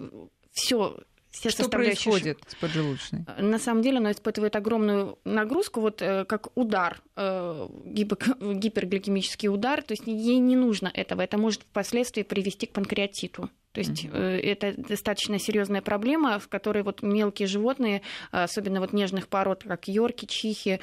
[0.57, 0.97] все
[1.31, 3.27] все Что составляющие происходит с поджелудочной?
[3.39, 9.93] на самом деле она испытывает огромную нагрузку, вот э, как удар, э, гипергликемический удар, то
[9.93, 13.51] есть ей не нужно этого, это может впоследствии привести к панкреатиту.
[13.77, 18.01] То есть э, это достаточно серьезная проблема, в которой вот мелкие животные,
[18.33, 20.81] особенно вот нежных пород, как йорки, чихи,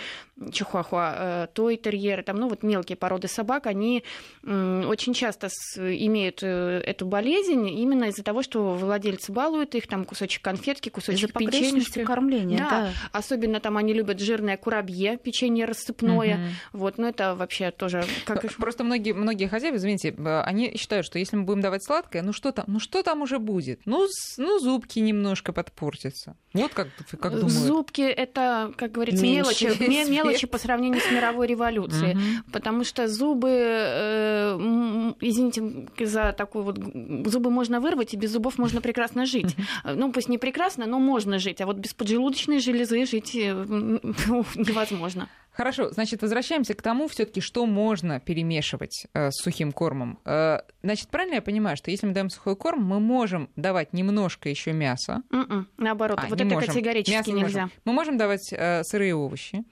[0.51, 4.03] чихуахуа, э, той терьеры, там, ну вот мелкие породы собак, они
[4.43, 10.43] очень часто имеют э, эту болезнь именно из-за того, что владельцы балуют их, там кусочек
[10.43, 12.05] конфетки, Из-за кусочек погрешности печенья.
[12.05, 12.69] кормления, Да.
[12.69, 12.89] да.
[13.11, 16.35] Особенно там они любят жирное курабье, печенье рассыпное.
[16.37, 16.49] Мгм.
[16.73, 20.13] Вот, ну это вообще тоже как их- Просто многие, многие хозяева, извините,
[20.45, 23.39] они считают, что если мы будем давать сладкое, ну что там, ну что там уже
[23.39, 23.81] будет?
[23.85, 26.35] Ну, ну зубки немножко подпортятся.
[26.53, 27.51] Вот как, как думают.
[27.51, 30.09] Зубки это, как говорится, Меньше мелочи, свет.
[30.09, 32.13] мелочи по сравнению с мировой революцией.
[32.13, 32.43] Мгм.
[32.51, 36.77] Потому что зубы, э, извините за такой вот,
[37.25, 39.55] зубы можно вырвать, и без зубов можно прекрасно жить.
[39.83, 41.61] Ну, пусть не прекрасно, но можно жить.
[41.61, 43.99] А вот без поджелудочной железы жить э, м,
[44.55, 45.27] невозможно.
[45.53, 50.19] Хорошо, значит, возвращаемся к тому, все-таки, что можно перемешивать э, с сухим кормом.
[50.25, 54.49] Э, значит, правильно я понимаю, что если мы даем сухой корм, мы можем давать немножко
[54.49, 55.21] еще мяса.
[55.31, 56.73] М-м, Наоборот, А, вот не это можем.
[56.73, 57.61] категорически Мясо не нельзя.
[57.63, 57.71] можем.
[57.85, 59.63] Мы можем давать э, сырые овощи.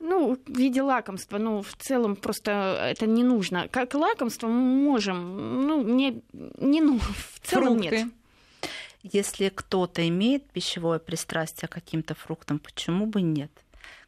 [0.00, 3.68] Ну, в виде лакомства, ну, в целом просто это не нужно.
[3.68, 6.22] Как лакомство мы можем, ну, не,
[6.58, 7.96] не ну, в целом фрукты.
[8.04, 8.08] нет.
[9.02, 13.52] Если кто-то имеет пищевое пристрастие к каким-то фруктам, почему бы нет?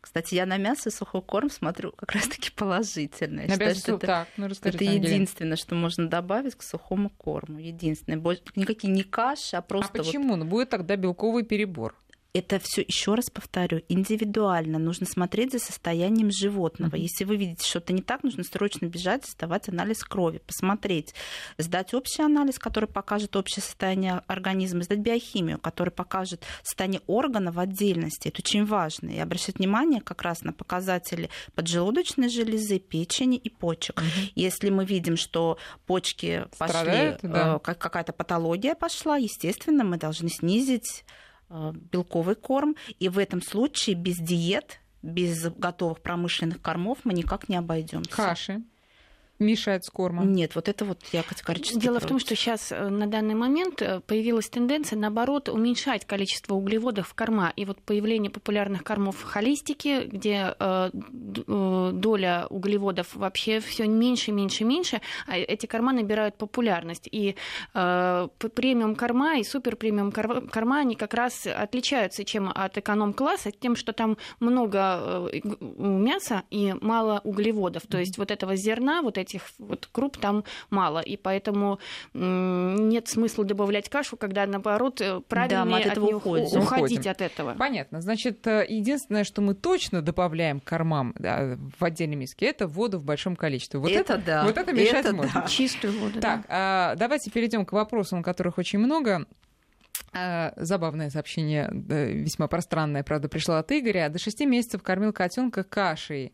[0.01, 3.41] Кстати, я на мясо и сухой корм смотрю как раз-таки положительно.
[3.41, 7.59] Я На считаю, что это, так, ну это единственное, что можно добавить к сухому корму.
[7.59, 8.19] Единственное.
[8.19, 10.37] Больше- Никакие не каши, а А просто вот почему?
[10.37, 11.95] Ну, будет тогда белковый перебор.
[12.35, 14.79] Это все, еще раз повторю, индивидуально.
[14.79, 16.91] Нужно смотреть за состоянием животного.
[16.97, 17.01] Мгм.
[17.03, 21.15] Если вы видите что-то не так, нужно срочно бежать, сдавать анализ крови, посмотреть,
[21.57, 27.59] сдать общий анализ, который покажет общее состояние организма, сдать биохимию, который покажет состояние органа в
[27.59, 28.29] отдельности.
[28.29, 29.09] Это очень важно.
[29.09, 34.03] И обращать внимание как раз на показатели поджелудочной железы, печени и почек.
[34.35, 37.57] Если мы видим, что почки пошли, Страдают, да.
[37.57, 41.05] э, как- какая-то патология пошла, естественно, мы должны снизить
[41.51, 42.77] белковый корм.
[42.99, 48.11] И в этом случае без диет, без готовых промышленных кормов мы никак не обойдемся.
[48.11, 48.63] Каши
[49.39, 50.33] мешают с кормом.
[50.33, 52.27] Нет, вот это вот я категорически Дело в том, против.
[52.27, 57.53] что сейчас на данный момент э, появилась тенденция, наоборот, уменьшать количество углеводов в корма.
[57.57, 64.33] И вот появление популярных кормов в холистике, где э, э, доля углеводов вообще все меньше,
[64.33, 67.09] меньше, меньше, а эти корма набирают популярность.
[67.11, 67.37] И
[67.75, 73.51] э, премиум корма и супер премиум кор- корма, они как раз отличаются чем от эконом-класса,
[73.53, 75.41] тем, что там много э,
[75.79, 77.87] мяса и мало углеводов.
[77.87, 79.28] То есть вот этого зерна, вот этих
[79.59, 81.01] вот круп там мало.
[81.01, 81.79] И поэтому
[82.15, 87.11] нет смысла добавлять кашу, когда, наоборот, э, правильнее мы от этого у- уходить Уходим.
[87.11, 87.55] от этого.
[87.55, 88.01] Понятно.
[88.01, 92.99] Значит, э, единственное, что мы точно добавляем к кормам да, в отдельной миске, это воду
[92.99, 93.81] в большом количестве.
[93.81, 94.45] Вот это, да.
[94.45, 95.43] вот это мешать это можно.
[95.43, 95.49] да.
[95.49, 96.21] Чистую воду.
[96.21, 99.27] Так, а, давайте перейдем к вопросам, которых очень много.
[100.13, 104.09] А, Забавное сообщение, да, весьма пространное, правда, пришло от Игоря.
[104.09, 106.33] До 6 месяцев кормил котенка кашей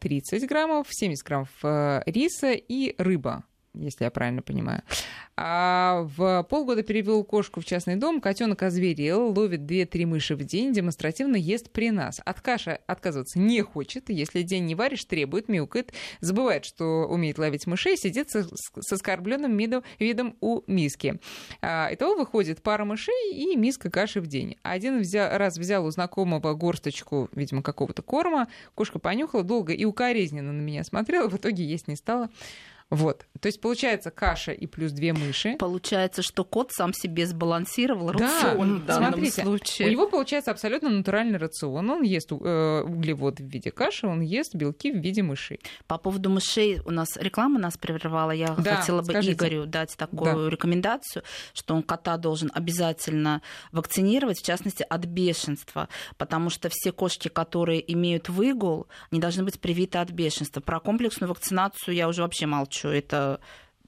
[0.00, 3.44] 30 граммов, 70 граммов э, риса и рыба.
[3.74, 4.82] Если я правильно понимаю.
[5.36, 10.72] А в полгода перевел кошку в частный дом, котенок озверел, ловит 2-3 мыши в день,
[10.72, 12.20] демонстративно ест при нас.
[12.24, 17.66] От каши отказываться не хочет, если день не варишь, требует, мяукает, забывает, что умеет ловить
[17.66, 21.20] мышей, сидит с, с оскорбленным видом, видом у миски.
[21.60, 24.56] А, итого выходит пара мышей и миска каши в день.
[24.62, 30.52] Один взял, раз взял у знакомого горсточку, видимо, какого-то корма, кошка понюхала долго и укоризненно
[30.52, 32.30] на меня смотрела, в итоге есть не стала.
[32.90, 33.26] Вот.
[33.40, 35.56] То есть получается каша и плюс две мыши.
[35.58, 39.88] Получается, что кот сам себе сбалансировал рацион да, в данном смотрите, случае.
[39.88, 41.90] У него получается абсолютно натуральный рацион.
[41.90, 45.60] Он ест э, углевод в виде каши, он ест белки в виде мышей.
[45.86, 48.30] По поводу мышей у нас реклама нас прервала.
[48.30, 49.32] Я да, хотела бы скажите.
[49.32, 50.50] Игорю дать такую да.
[50.50, 53.42] рекомендацию, что он кота должен обязательно
[53.72, 59.58] вакцинировать, в частности, от бешенства, потому что все кошки, которые имеют выгул, не должны быть
[59.60, 60.60] привиты от бешенства.
[60.60, 63.40] Про комплексную вакцинацию я уже вообще молчу что это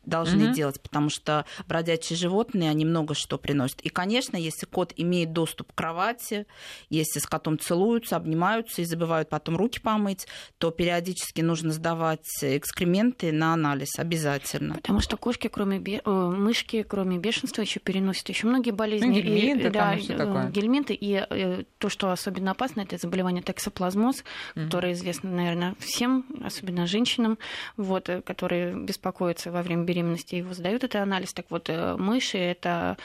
[0.07, 0.55] должны угу.
[0.55, 3.81] делать, потому что бродячие животные, они много что приносят.
[3.83, 6.47] И, конечно, если кот имеет доступ к кровати,
[6.89, 10.27] если с котом целуются, обнимаются и забывают потом руки помыть,
[10.59, 14.75] то периодически нужно сдавать экскременты на анализ обязательно.
[14.75, 16.01] Потому что кошки, кроме бе...
[16.05, 19.07] Э, мышки, кроме бешенства, еще переносят еще многие болезни.
[19.07, 20.51] Ну, гельминты, и, да, что такое?
[20.51, 20.95] гельминты.
[20.95, 24.23] И э, то, что особенно опасно, это заболевание токсоплазмоз,
[24.55, 24.65] угу.
[24.65, 27.39] которое известно, наверное, всем, особенно женщинам,
[27.77, 31.33] вот, э, которые беспокоятся во время беременности беременности его сдают этот анализ.
[31.33, 32.97] Так вот, э, мыши это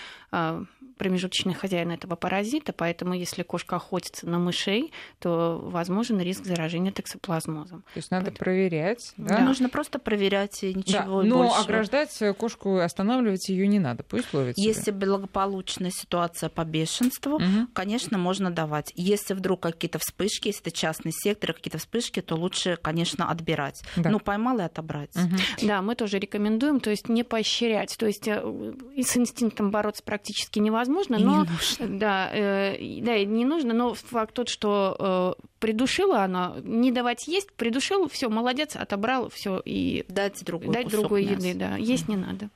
[1.02, 7.82] промежуточный хозяин этого паразита, поэтому если кошка охотится на мышей, то возможен риск заражения токсоплазмозом.
[7.82, 8.46] То есть надо поэтому...
[8.46, 9.38] проверять, да?
[9.38, 9.44] да?
[9.44, 11.60] Нужно просто проверять и ничего да, Но больше.
[11.60, 14.54] ограждать кошку, останавливать ее не надо, пусть ловит.
[14.60, 17.68] Если благополучная ситуация по бешенству, угу.
[17.74, 18.94] конечно, можно давать.
[18.96, 23.82] Если вдруг какие-то вспышки, если это частный сектор, какие-то вспышки, то лучше, конечно, отбирать.
[23.96, 24.12] Да.
[24.12, 25.16] Ну, поймал и отобрать.
[25.16, 25.68] Угу.
[25.68, 30.04] Да, мы тоже рекомендуем, то есть не поощрять, то есть э, и с инстинктом бороться
[30.04, 30.21] практически
[30.56, 31.46] невозможно, возможно, и но
[31.80, 37.28] не да, э, да, не нужно, но факт тот, что э, придушила она, не давать
[37.28, 41.48] есть, придушил, все, молодец, отобрал, все и дать другой дать другой мяса.
[41.48, 42.50] еды, да, есть не надо.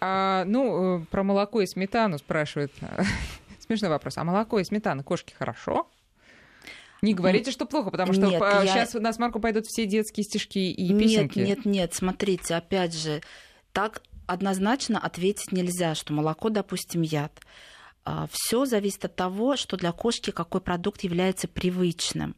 [0.00, 2.72] А, ну э, про молоко и сметану спрашивают.
[3.60, 4.18] Смешной вопрос.
[4.18, 5.88] А молоко и сметана кошки хорошо?
[7.02, 9.00] Не говорите, что плохо, потому что нет, сейчас я...
[9.00, 11.38] на смарку пойдут все детские стишки и песенки.
[11.38, 13.20] Нет, нет, нет, смотрите, опять же,
[13.72, 17.40] так однозначно ответить нельзя, что молоко, допустим, яд.
[18.06, 22.36] А, Все зависит от того, что для кошки какой продукт является привычным.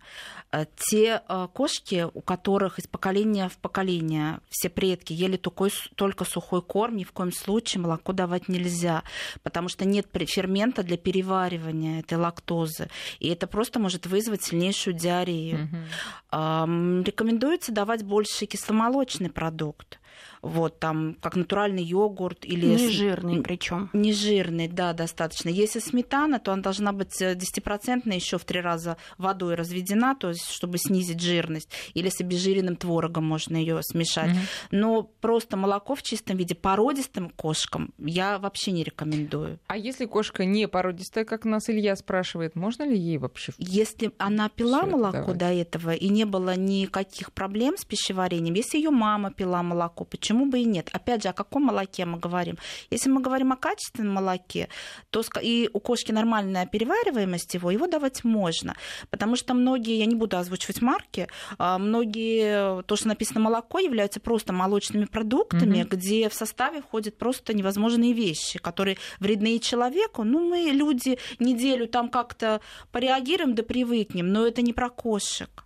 [0.52, 6.24] А, те а, кошки, у которых из поколения в поколение все предки ели только, только
[6.24, 9.02] сухой корм, ни в коем случае молоко давать нельзя,
[9.42, 12.88] потому что нет фермента для переваривания этой лактозы.
[13.18, 15.64] И это просто может вызвать сильнейшую диарею.
[15.64, 17.02] Угу.
[17.02, 19.98] Рекомендуется давать больше кисломолочный продукт
[20.42, 25.48] вот там как натуральный йогурт или нежирный причем нежирный да достаточно.
[25.48, 30.48] Если сметана то она должна быть 10% еще в три раза водой разведена то есть
[30.50, 34.30] чтобы снизить жирность или с обезжиренным творогом можно ее смешать.
[34.30, 34.38] Угу.
[34.70, 39.58] но просто молоко в чистом виде породистым кошкам я вообще не рекомендую.
[39.66, 44.48] А если кошка не породистая как нас Илья спрашивает можно ли ей вообще если она
[44.48, 49.62] пила молоко до этого и не было никаких проблем с пищеварением если ее мама пила
[49.62, 50.88] молоко почему бы и нет?
[50.92, 52.58] Опять же, о каком молоке мы говорим?
[52.90, 54.68] Если мы говорим о качественном молоке,
[55.10, 58.76] то и у кошки нормальная перевариваемость его, его давать можно.
[59.10, 64.20] Потому что многие, я не буду озвучивать марки, а многие, то, что написано молоко, являются
[64.20, 65.88] просто молочными продуктами, mm-hmm.
[65.88, 70.24] где в составе входят просто невозможные вещи, которые вредны человеку.
[70.24, 72.60] Ну, мы, люди, неделю там как-то
[72.92, 75.64] пореагируем да привыкнем, но это не про кошек.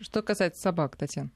[0.00, 1.30] Что касается собак, Татьяна?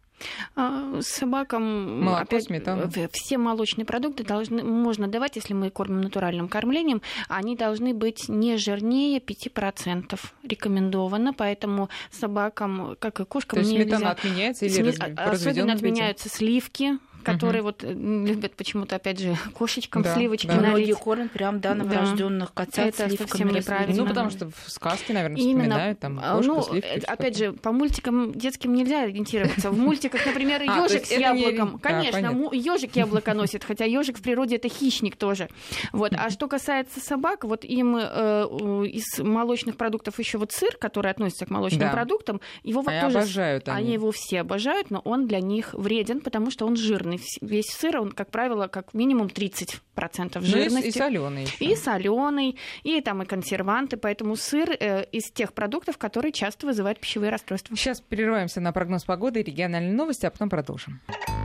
[0.57, 2.91] А, собакам Молоко, опять, сметана.
[3.13, 8.57] все молочные продукты должны, можно давать, если мы кормим натуральным кормлением, они должны быть не
[8.57, 10.19] жирнее 5%.
[10.43, 14.11] Рекомендовано, поэтому собакам, как и кошкам, То есть сметана нельзя...
[14.11, 15.15] отменяется или Сме...
[15.15, 17.69] Особенно отменяются сливки, которые угу.
[17.69, 20.57] вот э, любят почему-то, опять же, кошечкам да, сливочки да.
[20.57, 20.69] налить.
[20.69, 22.65] Многие кормят прям, да, новорожденных да.
[22.65, 23.29] котят Это сливками.
[23.29, 24.03] совсем неправильно.
[24.03, 27.05] Ну, потому что в сказке, наверное, Именно, вспоминают там а, кошку, ну, сливки.
[27.07, 29.71] Опять же, по мультикам детским нельзя ориентироваться.
[29.71, 31.79] В мультиках, например, а, ежик с яблоком.
[31.79, 35.49] Конечно, ежик яблоко носит, хотя ежик в природе это хищник тоже.
[35.93, 36.13] Вот.
[36.17, 38.47] А что касается собак, вот им э,
[38.87, 43.19] из молочных продуктов еще вот сыр, который относится к молочным продуктам, его вот тоже...
[43.19, 43.79] обожают они.
[43.79, 47.38] Они его все обожают, но он для них вреден, потому что он жирный жирный.
[47.40, 50.81] Весь сыр, он, как правило, как минимум 30% жирности.
[50.81, 51.49] Ну и, соленый.
[51.59, 53.96] И соленый, и там и консерванты.
[53.96, 57.77] Поэтому сыр э, из тех продуктов, которые часто вызывают пищевые расстройства.
[57.77, 61.01] Сейчас прерываемся на прогноз погоды и региональные новости, а потом продолжим.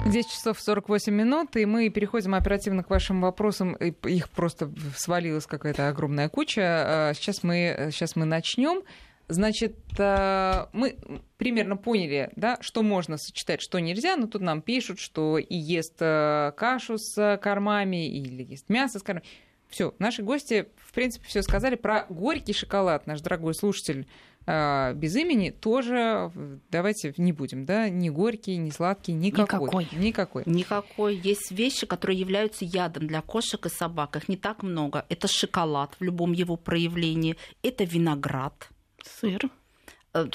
[0.06, 3.76] 10 часов 48 минут, и мы переходим оперативно к вашим вопросам.
[3.76, 6.62] Их просто свалилась какая-то огромная куча.
[6.62, 8.84] А сейчас мы, сейчас мы начнем.
[9.28, 10.98] Значит, э, мы
[11.38, 15.96] примерно поняли, да, что можно сочетать, что нельзя, но тут нам пишут, что и ест
[16.00, 19.26] э, кашу с кормами, или ест мясо с кормами.
[19.68, 23.08] Все, наши гости, в принципе, все сказали про горький шоколад.
[23.08, 24.08] Наш дорогой слушатель
[24.46, 26.32] э, без имени тоже
[26.70, 29.60] давайте не будем, да, ни горький, ни сладкий, никакой.
[29.60, 29.88] Никакой.
[30.00, 30.44] Никакой.
[30.46, 31.16] Никакой.
[31.16, 34.18] Есть вещи, которые являются ядом для кошек и собак.
[34.18, 35.04] Их не так много.
[35.10, 37.38] Это шоколад в любом его проявлении.
[37.64, 38.70] Это виноград
[39.20, 39.50] Сыр.
[40.14, 40.26] Э,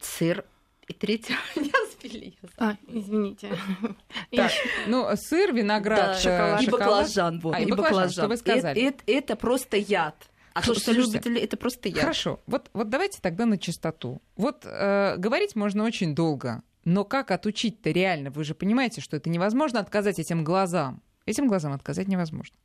[0.00, 0.44] сыр.
[0.88, 2.34] И третье меня сбили.
[2.58, 3.50] А, извините.
[4.34, 4.52] Так,
[4.86, 6.62] ну, сыр, виноград, да, шоколад.
[6.62, 7.40] И баклажан.
[7.40, 7.54] Вот.
[7.54, 8.80] А, и, и баклажан, баклажан, что вы сказали?
[8.82, 10.16] Это, это, это просто яд.
[10.52, 12.00] А то, что любители, это просто яд.
[12.00, 14.20] Хорошо, вот, вот давайте тогда на чистоту.
[14.36, 18.30] Вот э, говорить можно очень долго, но как отучить-то реально?
[18.30, 21.02] Вы же понимаете, что это невозможно отказать этим глазам.
[21.24, 22.56] Этим глазам отказать невозможно.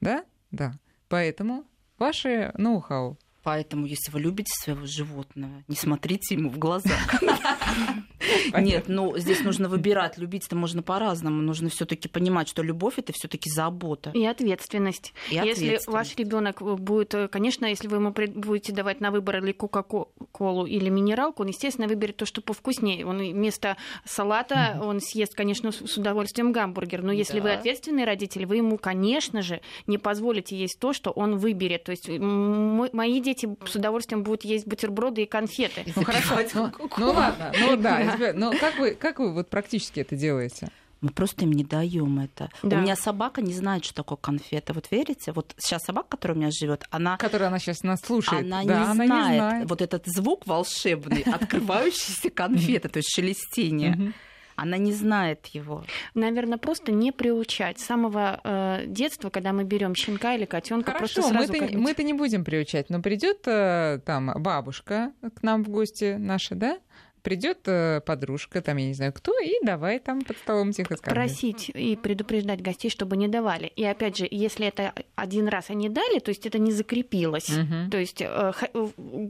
[0.00, 0.24] Да?
[0.52, 0.74] Да.
[1.08, 1.64] Поэтому
[1.98, 3.18] ваши ноу-хау.
[3.44, 6.90] Поэтому, если вы любите своего животного, не смотрите ему в глаза.
[8.58, 10.16] Нет, ну здесь нужно выбирать.
[10.16, 11.42] Любить-то можно по-разному.
[11.42, 14.10] Нужно все-таки понимать, что любовь это все-таки забота.
[14.14, 15.12] И ответственность.
[15.30, 20.64] И если ваш ребенок будет, конечно, если вы ему будете давать на выбор или кока-колу
[20.64, 23.04] или минералку, он, естественно, выберет то, что повкуснее.
[23.06, 23.76] Он вместо
[24.06, 27.02] салата он съест, конечно, с удовольствием гамбургер.
[27.02, 31.36] Но если вы ответственный родитель, вы ему, конечно же, не позволите есть то, что он
[31.36, 31.84] выберет.
[31.84, 35.84] То есть мои дети дети с удовольствием будут есть бутерброды и конфеты.
[35.96, 40.16] Ну хорошо, ну, ну ладно, ну да, но как вы, как вы вот практически это
[40.16, 40.68] делаете?
[41.00, 42.48] Мы просто им не даем это.
[42.62, 42.78] Да.
[42.78, 44.72] У меня собака не знает, что такое конфета.
[44.72, 45.32] Вот верите?
[45.32, 47.18] Вот сейчас собака, которая у меня живет, она...
[47.18, 48.46] Которая она сейчас нас слушает.
[48.46, 53.10] Она, да, не, она знает не знает вот этот звук волшебный, открывающийся конфеты, то есть
[53.14, 54.14] шелестение.
[54.56, 55.84] Она не знает его.
[56.14, 57.78] Наверное, просто не приучать.
[57.78, 61.90] С самого э, детства, когда мы берем щенка или котенка, просто сразу мы это, мы
[61.90, 66.78] это не будем приучать, но придет э, там бабушка к нам в гости наша, да?
[67.24, 71.14] Придет э, подружка, там, я не знаю кто, и давай там под столом тихо скажем.
[71.14, 73.72] Просить и предупреждать гостей, чтобы не давали.
[73.74, 77.48] И опять же, если это один раз они дали, то есть это не закрепилось.
[77.48, 77.90] Угу.
[77.90, 78.52] То есть э,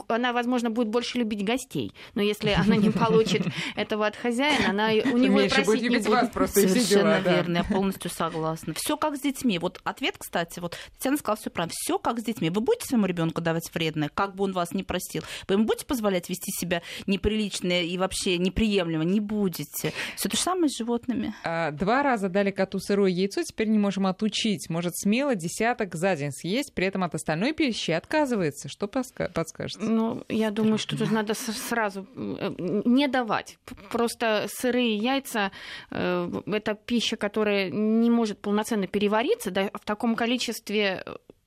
[0.08, 4.88] она, возможно, будет больше любить гостей, но если она не получит этого от хозяина, она
[4.88, 6.08] у него и просить не будет.
[6.08, 8.74] Вас просто Совершенно верно, я полностью согласна.
[8.74, 9.58] Все как с детьми.
[9.60, 11.72] Вот ответ, кстати, вот Татьяна сказала все правильно.
[11.76, 12.50] Все как с детьми.
[12.50, 15.22] Вы будете своему ребенку давать вредное, как бы он вас не простил?
[15.46, 19.92] Вы ему будете позволять вести себя неприлично и вообще неприемлемо, не будете.
[20.16, 21.34] Все то же самое с животными.
[21.44, 24.68] А, два раза дали коту сырое яйцо, теперь не можем отучить.
[24.68, 28.68] Может смело десяток за день съесть, при этом от остальной пищи отказывается.
[28.68, 29.80] Что подскажете?
[29.80, 32.54] Ну, я думаю, что тут надо сразу э,
[32.84, 33.58] не давать.
[33.90, 35.52] Просто сырые яйца
[35.90, 41.04] э,— это пища, которая не может полноценно перевариться да, в таком количестве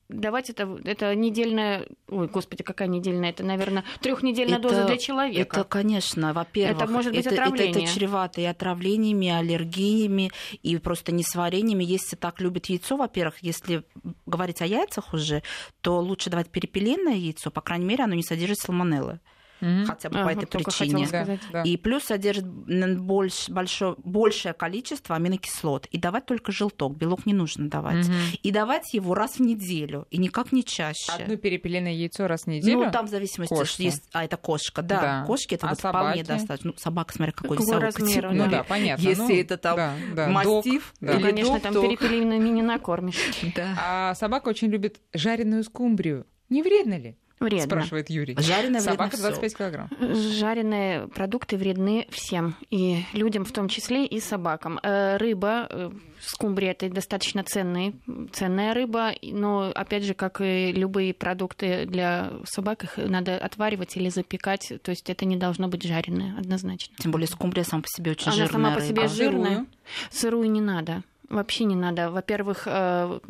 [0.08, 5.60] давать это, это недельная, ой, господи, какая недельная, это, наверное, трехнедельная это, доза для человека.
[5.60, 7.70] Это, конечно, во-первых, это может быть это, отравление.
[7.70, 10.30] Это, это чревато и отравлениями, и аллергиями,
[10.62, 11.84] и просто несварениями.
[11.84, 13.84] Если так любит яйцо, во-первых, если
[14.26, 15.42] говорить о яйцах уже,
[15.82, 19.20] то лучше давать перепелиное яйцо, по крайней мере, оно не содержит салмонеллы
[19.60, 19.84] mm-hmm.
[19.84, 21.06] хотя бы ага, по этой причине.
[21.06, 21.62] Сказать, да.
[21.62, 25.86] И плюс содержит больш, большое, большее количество аминокислот.
[25.86, 28.06] И давать только желток, белок не нужно давать.
[28.06, 28.40] Mm-hmm.
[28.42, 31.12] И давать его раз в неделю, и никак не чаще.
[31.12, 32.84] Одно перепелиное яйцо раз в неделю?
[32.84, 33.82] Ну, там в зависимости, кошка.
[33.82, 35.24] есть, а это кошка, да, да.
[35.26, 36.70] кошки это а вот вполне достаточно.
[36.70, 38.32] Ну, собака, смотря какой, какой размер.
[38.32, 39.02] Ну, да, понятно.
[39.02, 40.28] Если ну, это там да, да.
[40.28, 41.14] мастиф, да.
[41.14, 41.82] или Конечно, док, там то...
[41.82, 43.18] перепелиными не накормишь.
[43.54, 43.74] Да.
[43.78, 46.26] А собака очень любит жареную скумбрию.
[46.48, 47.16] Не вредно ли?
[47.40, 47.66] Вредно.
[47.66, 48.36] Спрашивает Юрий.
[48.38, 49.88] Жареное Собака 25 килограмм.
[50.00, 52.56] Жареные продукты вредны всем.
[52.70, 54.78] И людям в том числе, и собакам.
[54.82, 57.94] Э, рыба, э, скумбрия это достаточно ценный,
[58.32, 59.12] ценная рыба.
[59.22, 64.72] Но, опять же, как и любые продукты для собак, их надо отваривать или запекать.
[64.82, 66.94] То есть это не должно быть жареное, однозначно.
[66.98, 69.14] Тем более скумбрия сама по себе очень Она жирная сама по себе рыба.
[69.14, 69.66] жирная.
[70.10, 71.02] Сырую не надо.
[71.28, 72.10] Вообще не надо.
[72.10, 73.20] Во-первых, э,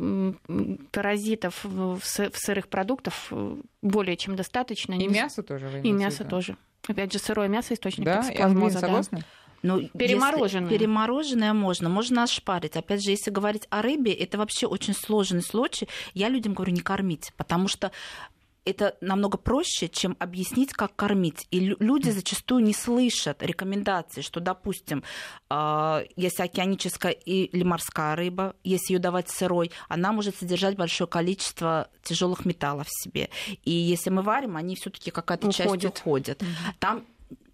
[0.93, 4.95] паразитов в сырых продуктах э, более чем достаточно.
[4.95, 6.57] И мясо тоже вы И мясо тоже.
[6.87, 8.23] Опять же, сырое мясо источник да?
[8.23, 8.79] токсоплазмоза.
[8.79, 9.25] согласны?
[9.63, 10.71] Ну, перемороженное.
[10.71, 12.77] перемороженное можно, можно ошпарить.
[12.77, 15.89] Опять же, если говорить о рыбе, это вообще очень сложный случай.
[16.15, 17.91] Я людям говорю, не кормить, потому что
[18.69, 21.47] это намного проще, чем объяснить, как кормить.
[21.51, 25.03] И люди зачастую не слышат рекомендаций, что, допустим,
[25.49, 31.89] а, если океаническая или морская рыба, если ее давать сырой, она может содержать большое количество
[32.03, 33.31] тяжелых металлов в себе.
[33.65, 36.43] И если мы варим, они все-таки какая-то часть уходит.
[36.79, 37.05] Там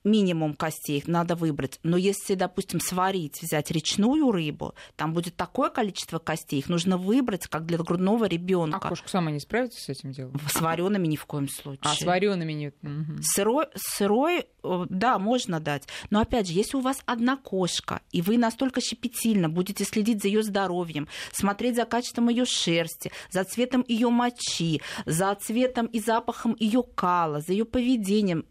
[0.04, 1.80] минимум костей надо выбрать.
[1.82, 7.46] Но если, допустим, сварить, взять речную рыбу, там будет такое количество костей, их нужно выбрать,
[7.46, 8.78] как для грудного ребенка.
[8.82, 10.40] А кошка сама не справится с этим делом?
[10.48, 11.80] С вареными ни в коем случае.
[11.82, 12.76] А с вареными нет.
[12.82, 13.22] Угу.
[13.22, 15.88] Сырой, сырой, да, можно дать.
[16.10, 20.28] Но опять же, если у вас одна кошка, и вы настолько щепетильно будете следить за
[20.28, 26.56] ее здоровьем, смотреть за качеством ее шерсти, за цветом ее мочи, за цветом и запахом
[26.58, 28.46] ее кала, за ее поведением,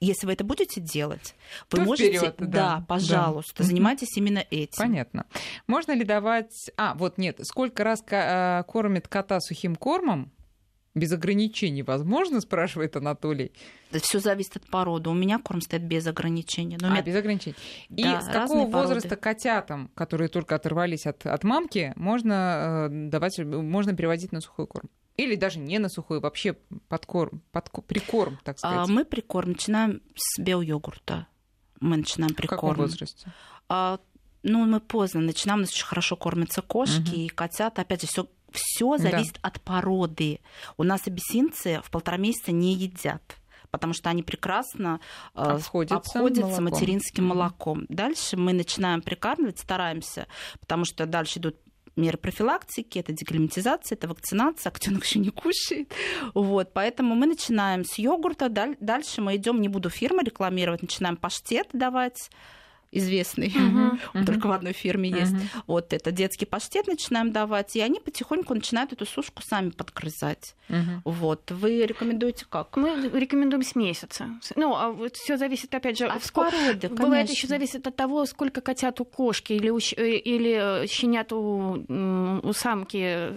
[0.00, 1.34] если вы это будете делать,
[1.70, 3.64] вы То можете, вперед, да, да, пожалуйста, да.
[3.64, 4.78] занимайтесь именно этим.
[4.78, 5.26] Понятно.
[5.66, 6.70] Можно ли давать...
[6.76, 10.32] А, вот нет, сколько раз а, кормит кота сухим кормом?
[10.94, 13.52] Без ограничений возможно, спрашивает Анатолий.
[13.92, 15.10] Все зависит от породы.
[15.10, 16.78] У меня корм стоит без ограничений.
[16.80, 17.02] Но а, меня...
[17.02, 17.56] без ограничений.
[17.90, 19.22] И да, с какого возраста породы.
[19.22, 24.88] котятам, которые только оторвались от, от мамки, можно э, давать, можно переводить на сухой корм?
[25.20, 26.54] Или даже не на сухой, вообще
[26.88, 28.88] подкорм, подкорм, прикорм, так сказать.
[28.88, 31.26] А, мы прикорм начинаем с биойогурта.
[31.80, 32.58] Мы начинаем прикорм.
[32.58, 33.32] В каком возрасте?
[33.68, 34.00] А,
[34.42, 37.20] ну, мы поздно начинаем, у нас очень хорошо кормятся кошки угу.
[37.20, 37.82] и котята.
[37.82, 39.48] Опять же, все все зависит да.
[39.48, 40.40] от породы.
[40.78, 43.36] У нас абиссинцы в полтора месяца не едят
[43.70, 44.98] потому что они прекрасно
[45.32, 46.64] э, обходятся, обходятся молоком.
[46.64, 47.86] материнским молоком.
[47.88, 50.26] Дальше мы начинаем прикармливать, стараемся,
[50.58, 51.54] потому что дальше идут
[52.00, 55.92] меры профилактики, это деклиматизация, это вакцинация, котенок еще не кушает.
[56.34, 61.68] Вот, поэтому мы начинаем с йогурта, дальше мы идем, не буду фирмы рекламировать, начинаем паштет
[61.72, 62.30] давать,
[62.92, 64.26] известный, uh-huh, uh-huh.
[64.26, 65.20] только в одной фирме uh-huh.
[65.20, 65.34] есть.
[65.66, 70.54] Вот это детский паштет начинаем давать, и они потихоньку начинают эту сушку сами подгрызать.
[70.68, 71.00] Uh-huh.
[71.04, 71.50] Вот.
[71.50, 72.76] Вы рекомендуете как?
[72.76, 74.28] Мы рекомендуем с месяца.
[74.56, 76.50] Ну, а вот все зависит, опять же, от сколько...
[76.50, 76.88] породы.
[76.88, 81.84] Бывает еще зависит от того, сколько котят у кошки или у, э, или щенят у,
[82.42, 83.30] у самки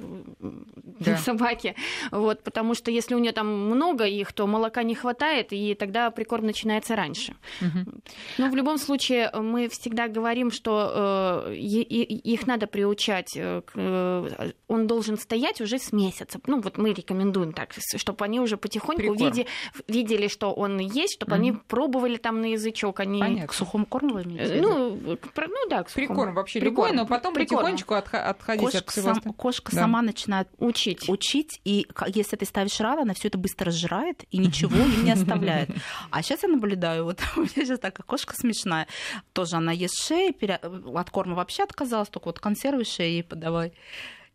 [1.00, 1.18] да.
[1.24, 1.76] собаки.
[2.12, 6.10] Вот, потому что если у нее там много их, то молока не хватает, и тогда
[6.12, 7.36] прикорм начинается раньше.
[7.62, 8.02] Uh-huh.
[8.38, 14.88] Но в любом случае мы всегда говорим, что э, их надо приучать, э, э, он
[14.88, 16.40] должен стоять уже с месяца.
[16.48, 19.46] Ну, вот мы рекомендуем так, чтобы они уже потихоньку види,
[19.88, 21.36] видели, что он есть, чтобы mm-hmm.
[21.36, 23.00] они пробовали там на язычок.
[23.00, 23.20] Они...
[23.20, 23.48] Понятно.
[23.48, 24.62] К сухому корму вы имеете?
[24.62, 26.08] Ну, ну да, к сухому.
[26.08, 26.88] Прикорм вообще Прикорм.
[26.88, 27.60] любой, но потом Прикорм.
[27.60, 29.14] потихонечку отходить кошка от всего.
[29.14, 29.82] Сам, кошка да.
[29.82, 31.10] сама начинает учить.
[31.10, 35.12] учить, и если ты ставишь рано, она все это быстро сжирает и ничего им не
[35.12, 35.70] оставляет.
[36.10, 38.88] А сейчас я наблюдаю, вот у меня сейчас такая кошка смешная
[39.34, 40.56] тоже она ест шеи, пере...
[40.56, 43.74] от корма вообще отказалась, только вот консервы шеи ей подавай.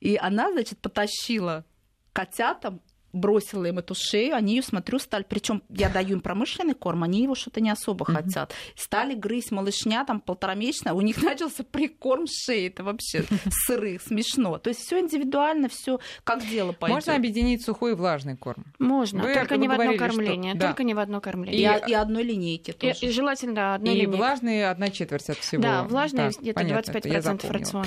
[0.00, 1.64] И она, значит, потащила
[2.12, 2.80] котятам
[3.12, 7.22] бросила им эту шею, они ее, смотрю, стали, причем я даю им промышленный корм, они
[7.22, 8.14] его что-то не особо mm-hmm.
[8.14, 8.54] хотят.
[8.76, 13.24] Стали грызть малышня, там полторамесячная, у них начался прикорм шеи, это вообще
[13.66, 14.58] сыры, смешно.
[14.58, 16.96] То есть все индивидуально, все как дело пойдет.
[16.96, 18.64] Можно объединить сухой и влажный корм?
[18.78, 20.60] Можно, вы, только вы не в одно кормление, что...
[20.60, 20.84] только да.
[20.84, 21.82] не в одно кормление.
[21.86, 22.98] И, и одной линейки тоже.
[23.00, 24.14] И, и желательно, да, одной и линейки.
[24.14, 25.62] И влажные одна четверть от всего.
[25.62, 27.86] Да, влажные да, где-то 25% рациона.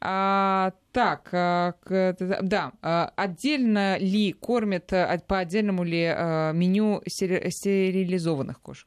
[0.00, 1.74] А, так, а,
[2.42, 6.04] да, а, отдельно ли кормят, а, по отдельному ли
[6.54, 8.86] меню стерилизованных кошек?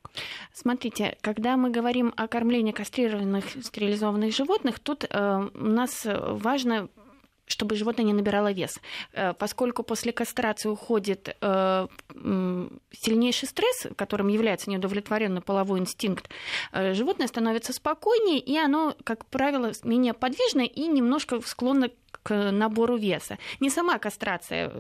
[0.54, 6.90] Смотрите, когда мы говорим о кормлении кастрированных стерилизованных животных, тут э, у нас важно
[7.50, 8.80] чтобы животное не набирало вес.
[9.12, 11.88] Э, поскольку после кастрации уходит э,
[12.92, 16.30] сильнейший стресс, которым является неудовлетворенный половой инстинкт,
[16.72, 21.90] э, животное становится спокойнее, и оно, как правило, менее подвижное и немножко склонно
[22.30, 23.40] к набору веса.
[23.60, 24.72] Не сама кастрация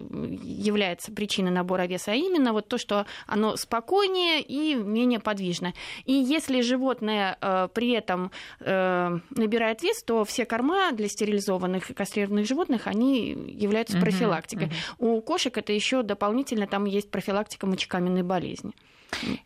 [0.44, 5.74] является причиной набора веса, а именно вот то, что оно спокойнее и менее подвижно.
[6.06, 8.30] И если животное э, при этом
[8.60, 14.68] э, набирает вес, то все корма для стерилизованных и кастрированных животных, они являются uh-huh, профилактикой.
[14.68, 15.18] Uh-huh.
[15.18, 18.74] У кошек это еще дополнительно там есть профилактика мочекаменной болезни.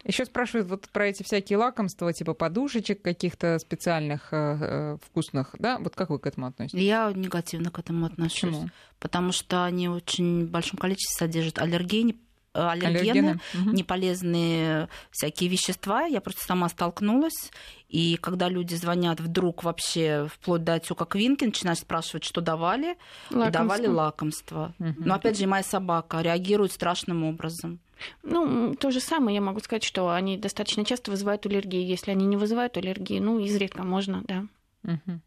[0.03, 5.78] Еще спрашивают вот про эти всякие лакомства, типа подушечек каких-то специальных э, э, вкусных, да?
[5.80, 6.82] Вот как вы к этому относитесь?
[6.82, 8.41] Я негативно к этому отношусь.
[8.41, 8.70] Почему?
[8.99, 12.16] Потому что они очень в большом количестве содержат аллергены,
[12.53, 13.39] аллергены, аллергены.
[13.53, 13.69] Угу.
[13.71, 16.05] неполезные всякие вещества.
[16.05, 17.51] Я просто сама столкнулась.
[17.89, 22.97] И когда люди звонят вдруг вообще вплоть до отека Квинки, начинают спрашивать, что давали,
[23.29, 23.47] лакомство.
[23.47, 24.73] и давали лакомство.
[24.79, 24.95] Угу.
[24.99, 27.79] Но опять же, моя собака реагирует страшным образом.
[28.23, 31.83] Ну, то же самое я могу сказать, что они достаточно часто вызывают аллергии.
[31.83, 34.45] Если они не вызывают аллергии, ну, изредка можно, да.
[34.84, 35.19] Угу.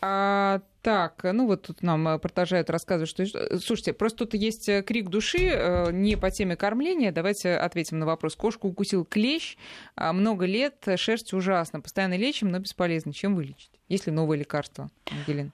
[0.00, 3.22] А, так, ну вот тут нам э, продолжают рассказывать, что...
[3.22, 7.12] Э, слушайте, просто тут есть э, крик души не по теме кормления.
[7.12, 8.34] Давайте ответим на вопрос.
[8.34, 9.56] Кошку укусил клещ,
[9.94, 11.80] а, много лет, шерсть ужасно.
[11.80, 13.12] Постоянно лечим, но бесполезно.
[13.12, 13.70] Чем вылечить?
[13.88, 15.52] Есть ли новое лекарство, Ангелина?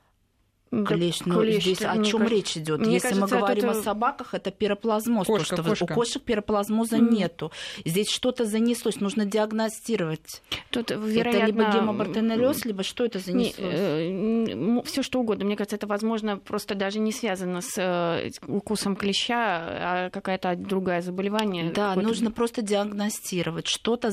[0.84, 2.86] Клещ, ну клещ, здесь о чем кажется, речь идет?
[2.86, 3.78] Если кажется, мы говорим это...
[3.78, 5.26] о собаках, это пироплазмоз.
[5.26, 5.84] Кошка, то, что кошка.
[5.84, 7.10] У кошек пироплазмоза mm.
[7.10, 7.52] нету.
[7.84, 10.42] Здесь что-то занеслось, нужно диагностировать.
[10.70, 11.38] Тут, вероятно...
[11.38, 13.54] Это либо гемобартенеллез, либо что это занеслось?
[13.58, 15.44] Э, Все что угодно.
[15.44, 21.02] Мне кажется, это, возможно, просто даже не связано с э, укусом клеща, а какая-то другая
[21.02, 21.70] заболевание.
[21.72, 23.66] Да, нужно просто диагностировать.
[23.66, 24.12] Что-то...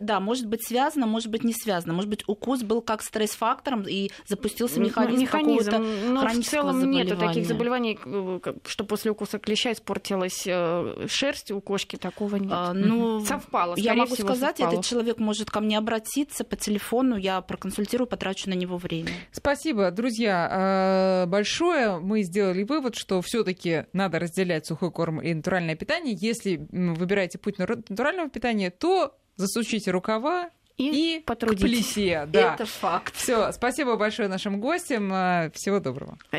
[0.00, 1.92] Да, может быть связано, может быть не связано.
[1.92, 7.46] Может быть, укус был как стресс-фактором и запустился механизм, механизм но в целом нет таких
[7.46, 12.52] заболеваний, э, что после укуса клеща испортилась э, шерсть у кошки, такого нет.
[12.52, 13.74] А, ну, совпало.
[13.76, 14.72] Я могу всего, сказать, совпало.
[14.74, 19.10] этот человек может ко мне обратиться по телефону, я проконсультирую, потрачу на него время.
[19.30, 21.98] Спасибо, друзья, э, большое.
[21.98, 26.16] Мы сделали вывод, что все-таки надо разделять сухой корм и натуральное питание.
[26.18, 31.62] Если выбираете путь натурального питания, то засучите рукава и, и потрудитесь.
[31.62, 32.26] к плесе.
[32.32, 32.54] Да.
[32.54, 33.14] Это факт.
[33.16, 35.08] Все, спасибо большое нашим гостям.
[35.54, 36.16] Всего доброго.
[36.28, 36.36] Спасибо.